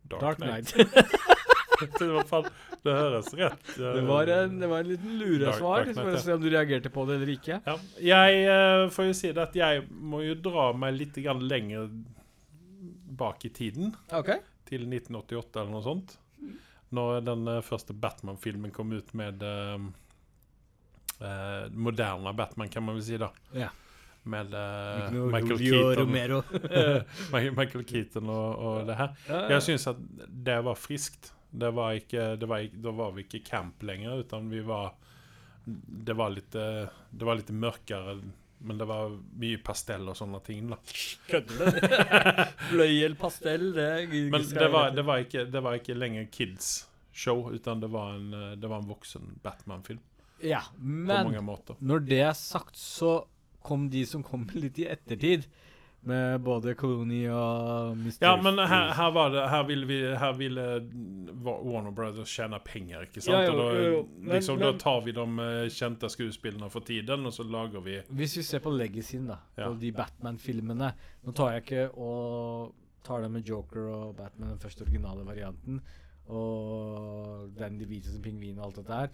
[0.09, 0.75] Dark Knight.
[0.75, 0.93] Night.
[0.93, 1.34] var
[2.32, 2.49] fan,
[2.86, 6.19] det høres rett eh, Det var en, det var en liten luresvar, Dark- Dark for
[6.19, 7.61] å se om du reagerte på det eller ikke.
[7.65, 7.78] Ja,
[8.09, 11.89] jeg uh, får jo si det at jeg må jo dra meg litt grann lenger
[13.15, 13.95] bak i tiden.
[14.11, 14.41] Okay.
[14.65, 16.17] Til 1988 eller noe sånt.
[16.95, 19.88] Når den uh, første Batman-filmen kom ut med eh,
[21.19, 23.32] eh, moderne Batman, kan man vel si, da.
[23.55, 23.73] Yeah
[24.26, 26.11] Med uh, Michael Keaton,
[27.59, 29.11] Michael Keaton og, og det her.
[29.51, 31.34] Jeg syns at det var friskt.
[31.55, 34.93] Det var ikke, det var, da var vi ikke camp lenger, utan vi var
[35.65, 38.17] Det var litt eh, Det var litt mørkere,
[38.65, 40.67] men det var mye pastell og sånne ting.
[40.71, 40.79] da
[41.29, 41.95] Kødder du?
[42.71, 47.47] Fløyel pastell, det Men det var, det var, ikke, det var ikke lenger kids show,
[47.53, 50.01] utan det var en, eh, det var en voksen Batman-film.
[50.43, 51.31] Ja, men
[51.79, 53.23] når det er sagt, så
[53.65, 55.47] kom de som kom litt i ettertid.
[56.05, 58.19] Med både Colony og Mr.
[58.21, 60.65] Ja, men her, her var det Her ville, vi, her ville
[61.45, 63.33] Warner Brothers tjene penger, ikke sant?
[63.33, 64.03] Ja, jo, og da, jo, jo.
[64.19, 67.81] Men- liksom, men- da tar vi de eh, kjente skuespillene for tiden, og så lager
[67.81, 69.71] vi Hvis vi ser på legacyen, da, Ja.
[69.73, 70.93] de Batman-filmene
[71.25, 75.81] Nå tar jeg ikke og tar det med Joker og Batman, den første originale varianten,
[76.29, 79.09] og den de hvite som pingvin og alt dette her.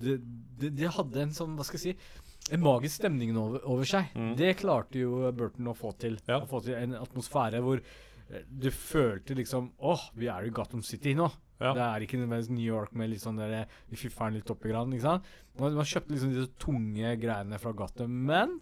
[0.00, 0.18] Det,
[0.60, 4.12] det, det hadde en sånn, hva skal jeg si en magisk stemning over, over seg.
[4.16, 4.32] Mm.
[4.38, 6.18] Det klarte jo Burton å få til.
[6.28, 6.40] Ja.
[6.42, 10.82] Å få til en atmosfære hvor eh, du følte liksom Åh, vi er i Gotham
[10.86, 11.28] City nå.
[11.60, 11.74] Ja.
[11.76, 14.62] Det er ikke nødvendigvis New York med litt sånn der Vi fiffer den litt opp
[14.64, 15.26] i grann, ikke sant?
[15.60, 18.14] Man, man kjøpte liksom disse tunge greiene fra Gotham.
[18.30, 18.54] Men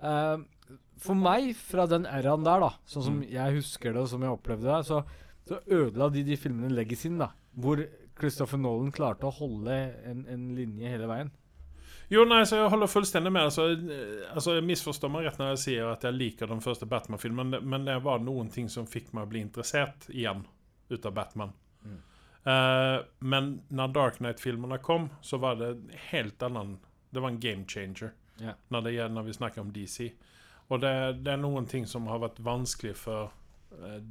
[0.00, 0.38] uh,
[1.00, 3.26] for meg, fra den æraen der, da, sånn som Mm.
[3.34, 5.02] jeg husker det, og som jeg opplevde det, så,
[5.48, 7.30] så ødela de de filmene legacyen, da.
[7.60, 7.80] Hvor
[8.20, 9.76] Christopher Nolan klarte å holde
[10.08, 11.30] en, en linje hele veien.
[12.10, 13.44] Jo, nei, så jeg holder fullstendig med.
[13.46, 13.68] Altså,
[14.34, 17.86] altså, jeg misforstår meg rett når jeg sier at jeg liker den første Batman-filmen, men
[17.86, 20.42] det var noen ting som fikk meg å bli interessert igjen
[20.90, 21.52] ut av Batman.
[21.86, 22.00] Mm.
[22.40, 25.76] Uh, men når Dark Knight-filmene kom, så var det
[26.10, 26.78] helt annen
[27.10, 28.54] Det var en game changer yeah.
[28.68, 30.10] når, det, når vi snakker om DC.
[30.70, 30.92] Og det,
[31.22, 33.30] det er noen ting som har vært vanskelig for
[33.74, 34.02] eh,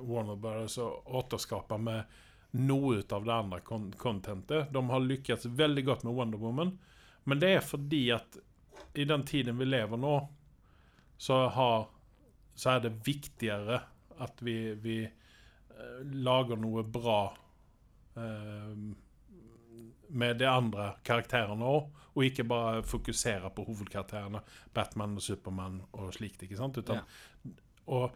[0.00, 0.88] Warner Brothers å
[1.20, 2.16] återskape med
[2.60, 3.60] noe ut av det andre
[3.96, 4.72] kontentet.
[4.72, 6.72] De har lykkes veldig godt med Wonder Woman.
[7.24, 8.38] Men det er fordi at
[8.94, 10.16] i den tiden vi lever nå,
[11.16, 11.86] så, har,
[12.54, 13.78] så er det viktigere
[14.22, 17.20] at vi, vi eh, lager noe bra
[18.18, 18.74] eh,
[20.12, 24.42] med de andre karakterene òg, og ikke bare fokusere på hovedkarakterene.
[24.74, 26.42] Batman og Supermann og slikt.
[26.44, 26.76] ikke sant?
[26.76, 27.00] Utan,
[27.86, 28.12] Og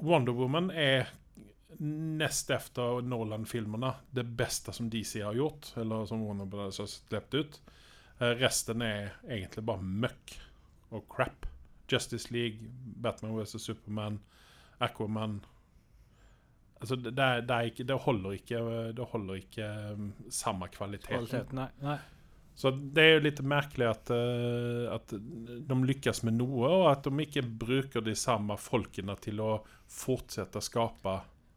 [0.00, 1.10] Wonder Woman er
[1.78, 7.34] nest efter Norland-filmene det beste som DC har gjort, eller som Warner Brothers har sluppet
[7.34, 7.60] ut.
[8.20, 10.36] Eh, resten er egentlig bare møkk
[10.94, 11.48] og crap.
[11.90, 12.70] Justice League,
[13.02, 14.20] Batman vs Superman,
[14.80, 15.40] Aquaman.
[16.80, 18.58] Altså, det, det, er, det, er ikke, det holder ikke
[18.96, 21.12] Det holder ikke um, samme kvalitet.
[21.12, 21.68] Kvaliteten, nei.
[21.84, 21.98] nei.
[22.54, 27.06] Så det er jo litt merkelig at, eh, at de lykkes med noe, og at
[27.06, 29.56] de ikke bruker de samme folkene til å
[29.90, 31.16] fortsette å skape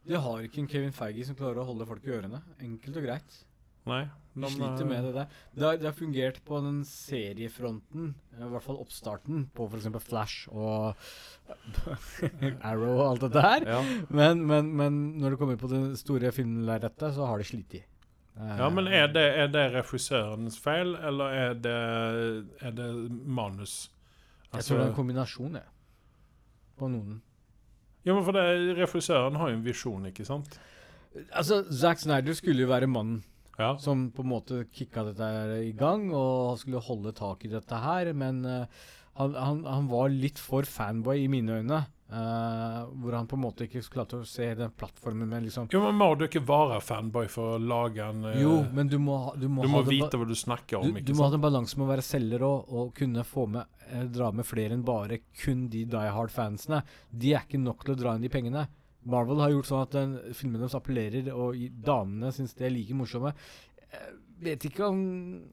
[0.10, 2.42] De har ikke en Kevin Feige som klarer å holde folk i ørene.
[2.66, 3.38] Enkelt og greit.
[3.88, 4.08] Nei.
[4.46, 5.36] De, sliter eh, med det der.
[5.56, 9.90] Det har, det har fungert på den seriefronten, i hvert fall oppstarten, på f.eks.
[10.06, 10.96] Flash og
[12.70, 13.68] Arrow og alt dette her.
[13.76, 13.84] Ja.
[14.10, 17.84] Men, men, men når det kommer på det store filmlerretet, så har det slitt i.
[18.38, 21.78] Eh, ja, men er det, er det regissørens feil, eller er det,
[22.62, 22.92] er det
[23.26, 23.88] manus?
[24.54, 25.74] Jeg tror det er en kombinasjon, jeg.
[26.78, 27.22] På noen.
[28.08, 30.60] Ja, men for det, Regissøren har jo en visjon, ikke sant?
[31.36, 33.24] Altså, Zack Snyder skulle jo være mannen
[33.58, 33.72] Ja.
[33.82, 35.28] som på en måte kicka dette
[35.66, 38.88] i gang, og han skulle holde tak i dette her, men uh,
[39.18, 41.86] han, han, han var litt for fanboy i mine øyne.
[42.08, 45.82] Uh, hvor han på en måte ikke klarte å se den plattformen med liksom Jo,
[45.84, 49.18] men Må du ikke være fanboy for å lage en uh, Jo, men du må,
[49.36, 51.44] du må, Du må ha vite hva du snakker om, du ikke må ha en
[51.44, 54.88] balanse med å være selger og, og kunne få med eh, dra med flere enn
[54.88, 56.80] bare kun de Die Hard-fansene.
[57.12, 58.64] De er ikke nok til å dra inn de pengene.
[59.08, 62.96] Marvel har gjort sånn at den filmen deres appellerer, og damene syns de er like
[62.98, 63.34] morsomme.
[63.88, 65.00] Jeg vet ikke om,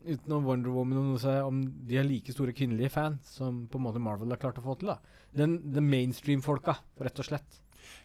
[0.05, 1.12] uten å Wonder Woman om,
[1.46, 4.64] om de er like store kvinnelige fans som på en måte Marvel har klart å
[4.64, 4.90] få til.
[4.92, 4.98] da.
[5.34, 7.61] Den, den mainstream-folka, rett og slett.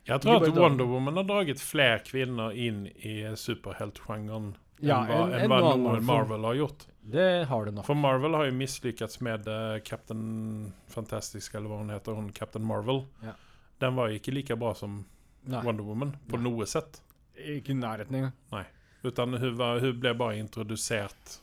[0.08, 4.54] Jeg tror at Wonder Wonder Woman har draget flere kvinner inn i superheltsjangeren
[4.86, 6.08] Ja, enn hva, en, en, en Marvel.
[6.08, 6.88] Marvel har gjort.
[7.10, 7.88] Det har det nok.
[7.88, 12.66] For Marvel har jo mislykkes med uh, Captain Fantastic, eller hva hun heter, hun Captain
[12.66, 13.04] Marvel.
[13.26, 13.34] Ja.
[13.82, 15.02] Den var jo ikke like bra som
[15.50, 16.50] Nei, Wonder Woman, på Nei.
[16.50, 17.02] noe sett.
[17.40, 18.66] ikke i nærheten engang.
[19.02, 21.40] Utan hun, var, hun ble bare introdusert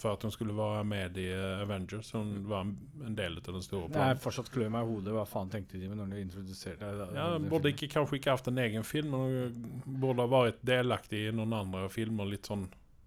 [0.00, 2.12] for at hun skulle være med i eh, Avengers.
[2.16, 4.14] Hun var en, del av den store planen.
[4.14, 5.14] Jeg fortsatt klør meg i hodet.
[5.16, 7.08] Hva faen tenkte de med når de introduserte det?
[7.16, 11.34] Ja, Burde ikke, kanskje ikke hatt en egen film, men burde ha vært delaktig i
[11.36, 12.28] noen andre filmer.
[12.30, 12.64] Litt sånn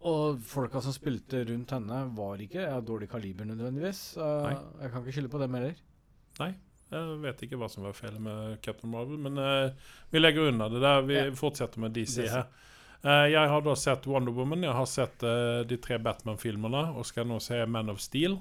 [0.09, 4.05] Og folka som spilte rundt henne, var ikke av dårlig kaliber nødvendigvis.
[4.19, 4.53] Nei.
[4.83, 5.81] jeg kan ikke skylde på dem heller.
[6.93, 10.69] Jeg vet ikke hva som var feil med Captain Marvel, men uh, vi legger unna
[10.69, 11.01] det der.
[11.09, 11.25] Vi Ja.
[11.37, 12.47] fortsetter med DC her.
[13.03, 17.05] Uh, jeg har da sett Wonder Woman, jeg har sett uh, de tre Batman-filmene, og
[17.09, 18.37] skal nå se Man of Steel.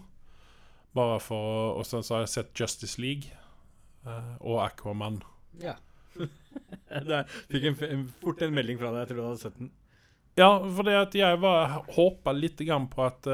[0.95, 3.31] Bare for Og så har jeg sett Justice League
[4.05, 5.23] eh, og Aquaman.
[5.63, 5.79] Ja.
[6.93, 9.07] Jeg fikk en, en, fort en melding fra deg.
[9.07, 9.71] etter tror du hadde sett den.
[10.37, 13.25] Ja, for det at jeg var håpa litt grann på at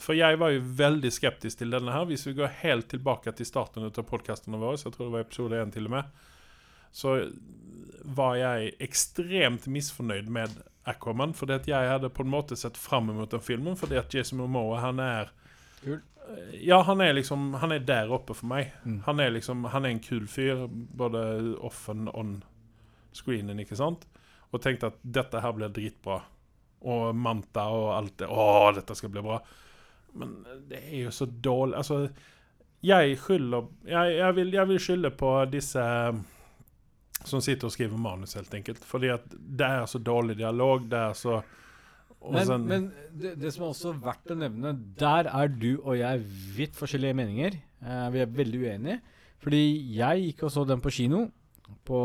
[0.00, 2.06] For jeg var jo veldig skeptisk til denne her.
[2.08, 5.26] Hvis vi går helt tilbake til starten av podkastene våre, så jeg tror det var
[5.26, 6.20] episode én til og med,
[6.90, 7.16] så
[8.16, 10.56] var jeg ekstremt misfornøyd med
[10.88, 11.36] Aquaman.
[11.36, 14.40] Fordi at jeg hadde på en måte sett fram mot den filmen, fordi at Jason
[14.40, 15.34] Momoa, han er
[15.80, 16.00] Kul.
[16.52, 18.72] Ja, han er liksom Han er der oppe for meg.
[18.84, 19.00] Mm.
[19.06, 22.42] Han er liksom Han er en kul fyr, både off and on
[23.12, 24.06] screenen, ikke sant?
[24.50, 26.20] Og tenkte at dette her blir dritbra.
[26.80, 28.28] Og Manta og alt det.
[28.30, 29.40] Å, dette skal bli bra.
[30.14, 30.34] Men
[30.68, 32.10] det er jo så dårlig Altså,
[32.82, 35.84] jeg skylder Jeg, jeg, vil, jeg vil skylde på disse
[37.28, 38.84] som sitter og skriver manus, helt enkelt.
[38.88, 40.86] Fordi at det er så dårlig dialog.
[40.88, 41.42] Det er så
[42.32, 45.98] Men, sen- men det, det som er også verdt å nevne, der er du og
[45.98, 46.22] jeg
[46.56, 47.58] vidt forskjellige meninger.
[47.84, 49.00] Eh, vi er veldig uenige.
[49.40, 49.60] Fordi
[49.96, 51.26] jeg gikk og så den på kino,
[51.88, 52.00] på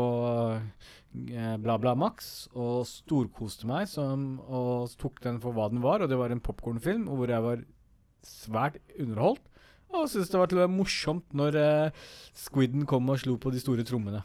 [0.56, 6.04] eh, Bla Bla Max, og storkoste meg som, og tok den for hva den var.
[6.04, 7.64] Og det var en popkornfilm hvor jeg var
[8.26, 9.44] svært underholdt.
[9.94, 12.06] Og syntes det var til å være morsomt når eh,
[12.36, 14.24] Squidden kom og slo på de store trommene.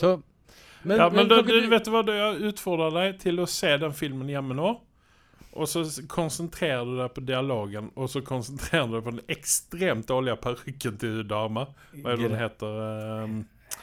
[0.00, 0.16] Så
[0.82, 3.46] men, ja, men, da, kan du, vet du hva, da jeg utfordrer deg til å
[3.46, 4.72] se den filmen hjemme nå.
[5.52, 10.08] Og så konsentrerer du deg på dialogen, og så konsentrerer du deg på den ekstremt
[10.08, 11.68] dårlige parykken til dama.
[11.92, 12.80] Hva er det hun heter?
[13.22, 13.36] Um,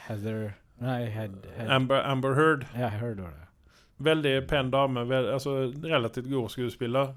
[0.07, 0.41] Heather
[0.79, 1.69] Nei, Head, head.
[1.75, 2.65] Amber, Amber Heard.
[2.73, 3.47] Ja, jeg hørte det.
[3.99, 5.03] Veldig pen dame.
[5.09, 7.11] Vel, altså Relativt god skuespiller.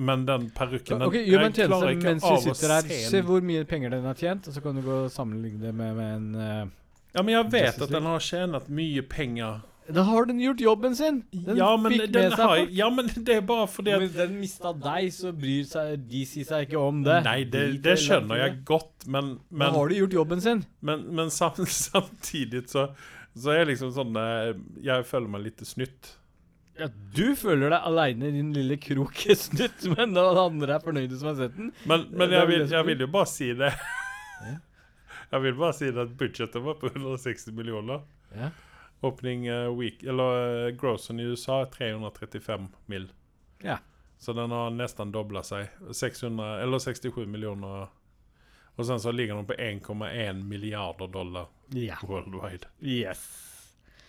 [0.00, 2.72] Men den parykken okay, Gjør meg en jeg klarer ikke mens vi av å sitter
[2.72, 2.92] her.
[3.10, 5.74] se hvor mye penger den har tjent, og så kan du gå og sammenligne det
[5.76, 6.62] med, med en uh,
[7.12, 9.60] Ja, men jeg vet at den har tjent mye penger.
[9.90, 11.22] Da har den gjort jobben sin!
[11.32, 12.74] Den ja, men fikk den med seg har, folk.
[12.78, 16.44] ja, men det er bare fordi at Men den mista deg, så bryr seg DC
[16.46, 17.18] seg ikke om det.
[17.26, 20.62] Nei, det, det skjønner jeg godt, men, Da men har de gjort jobben sin.
[20.86, 21.58] Men, men sam,
[21.90, 22.86] samtidig så,
[23.34, 26.14] så er jeg liksom sånn eh, Jeg føler meg litt snytt.
[26.80, 31.18] Ja, du føler deg aleine i din lille krok, snutt, men alle andre er fornøyde
[31.20, 31.70] som har sett den.
[31.84, 33.72] Men, men jeg, vil, jeg vil jo bare si det.
[35.30, 38.00] Jeg vil bare si det at budsjettet var på 160 millioner.
[38.34, 38.48] Ja.
[39.06, 43.06] Opening eh, week Eller uh, grossen i USA er 335 mill.
[43.62, 43.76] Ja.
[44.18, 45.70] Så den har nesten dobla seg.
[45.94, 47.86] 600, eller 67 millioner.
[48.74, 51.46] Og sen så ligger den på 1,1 milliarder dollar
[51.78, 52.00] Ja.
[52.02, 52.66] worldwide.
[52.82, 53.22] Yes.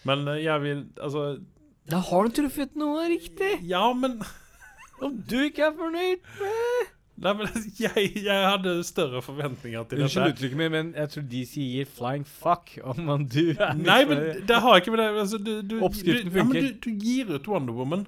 [0.04, 1.38] Men eh, jeg vil Altså
[1.90, 3.58] Da har du truffet noe riktig.
[3.68, 4.22] Ja, men
[5.02, 6.90] Om du ikke er fornøyd med
[7.22, 7.50] Nei, men
[7.84, 10.36] jeg, jeg hadde større forventninger til Unnskyld dette.
[10.36, 14.24] uttrykket mitt, men jeg tror de sier flying fuck om man du er Nei, men
[14.50, 17.30] det har ikke med det altså, du, du, Oppskriften du, ja, men du, du gir
[17.36, 18.08] ut Wonder Woman.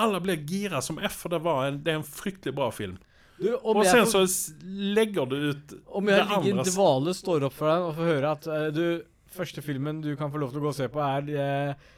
[0.00, 2.96] Alle blir gira som F, for det, var en, det er en fryktelig bra film.
[3.38, 4.24] du, Og sen så
[4.66, 8.10] legger du ut Om jeg det ligger i dvale, står opp for deg og får
[8.14, 8.84] høre at uh, du
[9.32, 11.92] Første filmen du kan få lov til å gå og se på, er eh,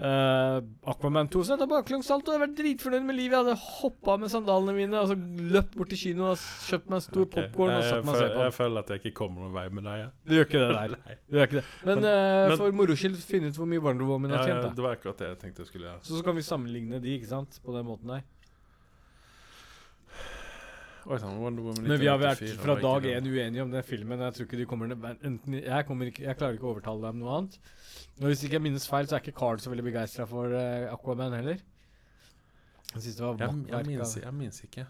[0.00, 0.58] eh,
[0.92, 1.42] Aquaman 2.
[1.44, 2.32] Så jeg tar baklengssalto.
[2.32, 3.34] Jeg har vært dritfornøyd med livet.
[3.36, 6.38] Jeg hadde hoppa med sandalene mine og så løpt bort til kino og
[6.68, 7.48] kjøpt meg en stor okay.
[7.48, 8.42] popkorn og jeg, og føl- på.
[8.48, 9.98] jeg føler at jeg ikke kommer noen vei med deg.
[10.04, 10.08] Ja.
[10.24, 10.96] Du gjør ikke det der.
[11.28, 11.64] Du gjør ikke det.
[11.84, 14.54] Men, eh, men- for moro skyld, finne ut hvor mye Wonder Woman Ja, har ja,
[14.54, 14.68] tjent.
[14.68, 16.00] da det var akkurat det jeg tenkte jeg skulle gjøre.
[16.02, 17.60] Så, så kan vi sammenligne de, ikke sant?
[17.64, 18.22] På den måten der.
[21.08, 21.56] Oi, Woman
[21.86, 24.20] Men vi har vært fra dag én uenige om den filmen.
[24.26, 27.22] Jeg tror ikke de kommer enten, jeg, kommer ikke, jeg klarer ikke å overtale dem
[27.22, 27.56] noe annet.
[28.20, 30.90] Og hvis ikke jeg minnes feil, så er ikke Carl så veldig begeistra for uh,
[30.92, 31.62] Aquaman heller.
[32.92, 34.84] Jeg synes det var Jeg, jeg, minnes, jeg minnes ikke.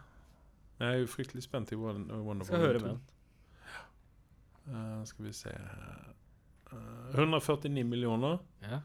[0.79, 2.87] Jeg er jo fryktelig spent i Won- Wonder Skal Woman høre 2.
[2.87, 3.01] med den.
[4.69, 5.55] Uh, skal vi se
[6.75, 8.39] uh, 149 millioner.
[8.67, 8.83] Ja.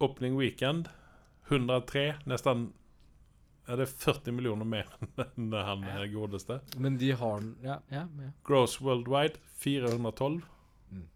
[0.00, 0.88] Opening weekend
[1.52, 2.12] 103.
[2.24, 2.70] Nesten
[3.70, 4.88] Er det 40 millioner mer
[5.36, 6.60] enn han er godeste?
[6.82, 8.06] Men de har den Ja, ja.
[8.18, 8.30] ja.
[8.46, 10.42] Gross worldwide 412.
[10.90, 11.06] Mm.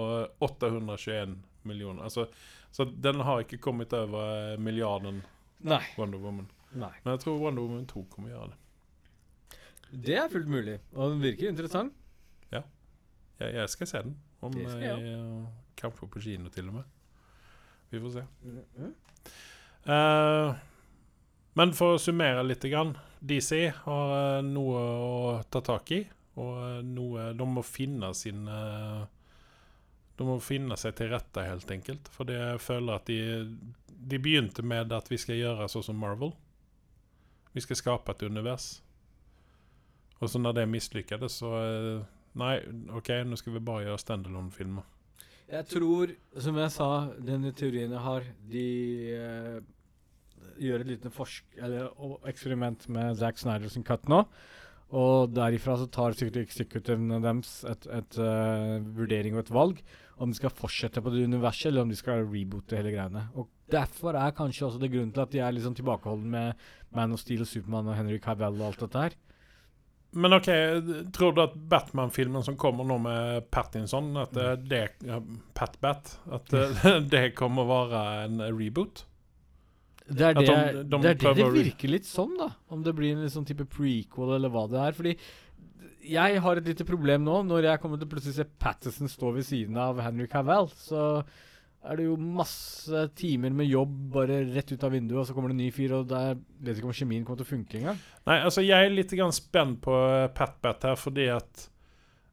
[0.00, 1.36] Og 821
[1.68, 2.02] millioner.
[2.08, 2.26] Altså,
[2.72, 5.20] så den har ikke kommet over milliarden
[5.62, 5.82] Nei.
[5.98, 6.48] Wonder Woman.
[6.72, 6.94] Nei.
[7.04, 8.58] Men jeg tror Wonder Woman 2 kommer å gjøre det.
[10.08, 10.78] Det er fullt mulig.
[10.96, 11.92] Og den virker interessant.
[13.42, 14.16] Jeg, jeg skal se den.
[14.42, 15.22] Om Det skal jeg
[15.78, 16.84] kan få på kino, til og med.
[17.90, 18.22] Vi får se.
[18.44, 18.92] Mm.
[19.92, 20.60] Eh,
[21.58, 22.64] men for å summere litt.
[23.22, 25.16] DC har eh, noe å
[25.50, 26.02] ta tak i.
[26.40, 29.02] Og eh, noe De må finne sin eh,
[30.16, 32.08] De må finne seg til rette, helt enkelt.
[32.14, 33.18] For jeg føler at de
[33.88, 36.32] De begynte med at vi skal gjøre sånn som Marvel.
[37.52, 38.80] Vi skal skape et univers.
[40.22, 41.52] Og så når det mislykkes, så
[42.32, 42.54] Nei,
[42.96, 44.86] OK, nå skal vi bare gjøre standalone-filmer.
[45.52, 46.88] Jeg tror, som jeg sa,
[47.20, 48.68] denne teorien jeg har De
[50.62, 54.22] eh, gjør et lite forsk eller, og eksperiment med Zack Snyder sin cut nå.
[54.92, 59.78] Og derifra så tar sikkert executivene deres et, et uh, vurdering og et valg
[60.20, 63.24] om de skal fortsette på det universet, eller om de skal reboote hele greiene.
[63.40, 66.64] Og Derfor er kanskje også det grunnen til at de er litt sånn tilbakeholdne med
[66.92, 69.16] Man of Steel og Supermann og Henry Cavill og alt dette her.
[70.12, 70.48] Men OK,
[71.16, 74.82] tror du at Batman-filmen som kommer nå med Pattinson, at eh, det
[75.56, 79.06] Pat-Bat At eh, det kommer å være en reboot?
[80.12, 82.50] Det er det, de- det, er det det virker litt sånn, da.
[82.72, 84.98] Om det blir en sånn type prequel, eller hva det er.
[84.98, 85.16] Fordi
[86.02, 87.38] jeg har et lite problem nå.
[87.48, 90.70] Når jeg kommer til plutselig se Patterson stå ved siden av Henry Cavell.
[90.74, 91.24] så
[91.82, 95.50] er det jo masse timer med jobb bare rett ut av vinduet, og så kommer
[95.50, 97.98] det en ny fyr, og der vet ikke om kjemien kommer til å funke engang.
[98.28, 101.66] Nei, altså jeg er litt spent på eh, Pat-Bat her, fordi at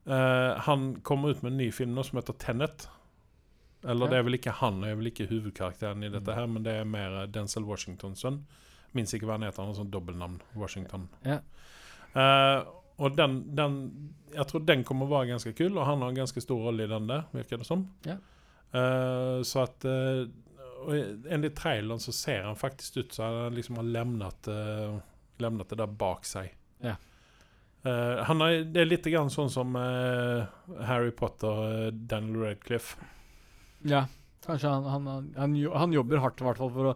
[0.06, 2.86] uh, han kommer ut med en ny film nå som heter Tenet.
[3.84, 4.12] Eller Ja.
[4.12, 6.74] det er vel ikke han, det er vel ikke hovedkarakteren i dette her, men det
[6.82, 8.42] er mer eh, Denzel Washingtons sønn.
[8.98, 10.40] Minns ikke hva han heter, han har sånn dobbeltnavn.
[10.58, 11.08] Washington.
[11.24, 11.40] Ja.
[12.16, 12.66] Uh,
[13.00, 13.76] og den, den
[14.34, 16.84] Jeg tror den kommer å være ganske kul, og han har en ganske stor rolle
[16.84, 17.86] i den der, virker det som.
[18.06, 18.18] Ja.
[18.74, 20.26] Uh, så at uh,
[21.30, 25.00] Enligt traileren så ser han faktisk ut som han liksom har lemnet uh,
[25.40, 26.54] det der bak seg.
[26.82, 26.96] Ja.
[27.86, 32.98] Uh, han har, det er litt grann sånn som Harry Potter, Daniel Radcliffe.
[33.88, 34.06] Ja,
[34.46, 36.96] kanskje han, han, han, han, jobber hardt i hvert fall for å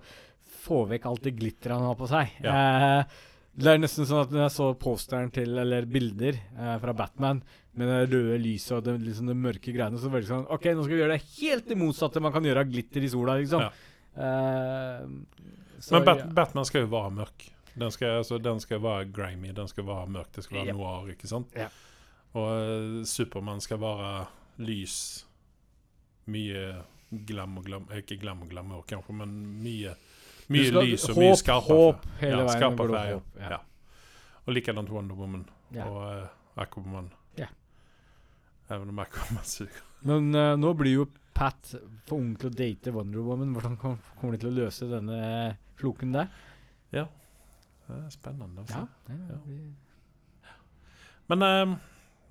[0.63, 2.35] få vekk alt det glitteret han har på seg.
[2.43, 3.21] Eh,
[3.53, 7.43] det er nesten sånn at når jeg så posteren til, eller bilder eh, fra Batman
[7.77, 10.69] med det røde lyset og det, liksom det mørke greiene, så var det sånn OK,
[10.73, 13.37] nå skal vi gjøre det helt det motsatte man kan gjøre av glitter i sola,
[13.41, 13.65] liksom.
[13.65, 13.71] Ja.
[14.13, 15.43] Eh,
[15.79, 16.29] så, Men Bat ja.
[16.37, 17.49] Batman skal jo være mørk.
[17.73, 20.77] Den skal, altså, den skal være grimy, den skal være mørk, det skal være Ja.
[20.77, 21.53] noir, ikke sant?
[21.57, 21.69] Ja.
[22.33, 24.25] Og uh, Supermann skal være
[24.65, 25.25] lys.
[26.31, 26.63] Mye
[27.27, 29.95] glam og glam Ikke glam og glamour, kanskje, men mye
[30.53, 33.49] Mye skal- lys og håp, mye skarpe håp hele ja, veien går håp, ja.
[33.55, 33.59] Ja.
[34.43, 35.45] Og likedan Wonder Woman
[35.85, 36.27] og uh,
[36.59, 37.07] Aquaman.
[37.39, 37.47] Ja.
[38.69, 39.83] Even om Aquaman suger.
[40.03, 41.71] Men uh, nå blir jo Pat
[42.05, 43.55] for ung til å date Wonder Woman.
[43.55, 46.27] Hvordan kommer de til å løse denne eh, floken der?
[46.93, 47.07] Ja.
[47.87, 48.83] Det er spennende å det
[50.43, 50.53] Ja.
[51.31, 51.73] Men eh,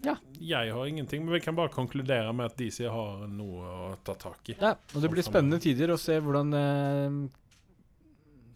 [0.04, 0.16] Ja.
[0.40, 1.24] jeg har ingenting.
[1.24, 4.56] Men vi kan bare konkludere med at DC har noe å ta tak i.
[4.60, 7.38] Ja, og det blir spennende tider å se hvordan eh,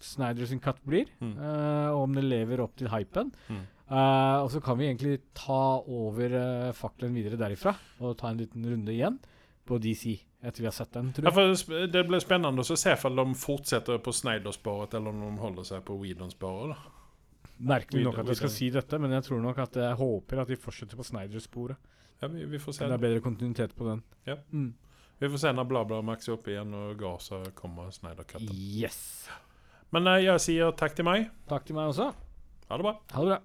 [0.07, 1.37] Snyder sin katt blir, Mm.
[1.39, 3.33] eh, og om det lever opp til hypen.
[3.49, 3.63] Mm.
[3.91, 8.39] Eh, og så kan vi egentlig ta over eh, fakkelen videre derifra og ta en
[8.39, 9.19] liten runde igjen.
[9.67, 10.13] på DC
[10.45, 11.59] etter vi har sett den, Ja, tror jeg.
[11.67, 15.65] for det blir spennende å se om de fortsetter på Snyder-sporet, eller om de holder
[15.65, 16.77] seg på Whedon-sporet.
[17.59, 20.51] Merkelig nok at vi skal si dette, men jeg tror nok at jeg håper at
[20.53, 21.95] de fortsetter på Snyder-sporet.
[22.21, 22.89] Ja, vi, vi får se.
[22.89, 24.03] Det er bedre kontinuitet på den.
[24.29, 24.37] Ja.
[24.53, 24.75] Mm.
[25.19, 28.53] Vi får se når BlaBla-Max er oppe igjen og Gaza kommer Snyder-cutten.
[28.53, 28.99] Yes.
[29.95, 31.31] Men eh, jeg sier takk til meg.
[31.49, 32.11] Takk til meg også.
[32.69, 32.97] Ha det bra.
[33.15, 33.41] Ha det bra.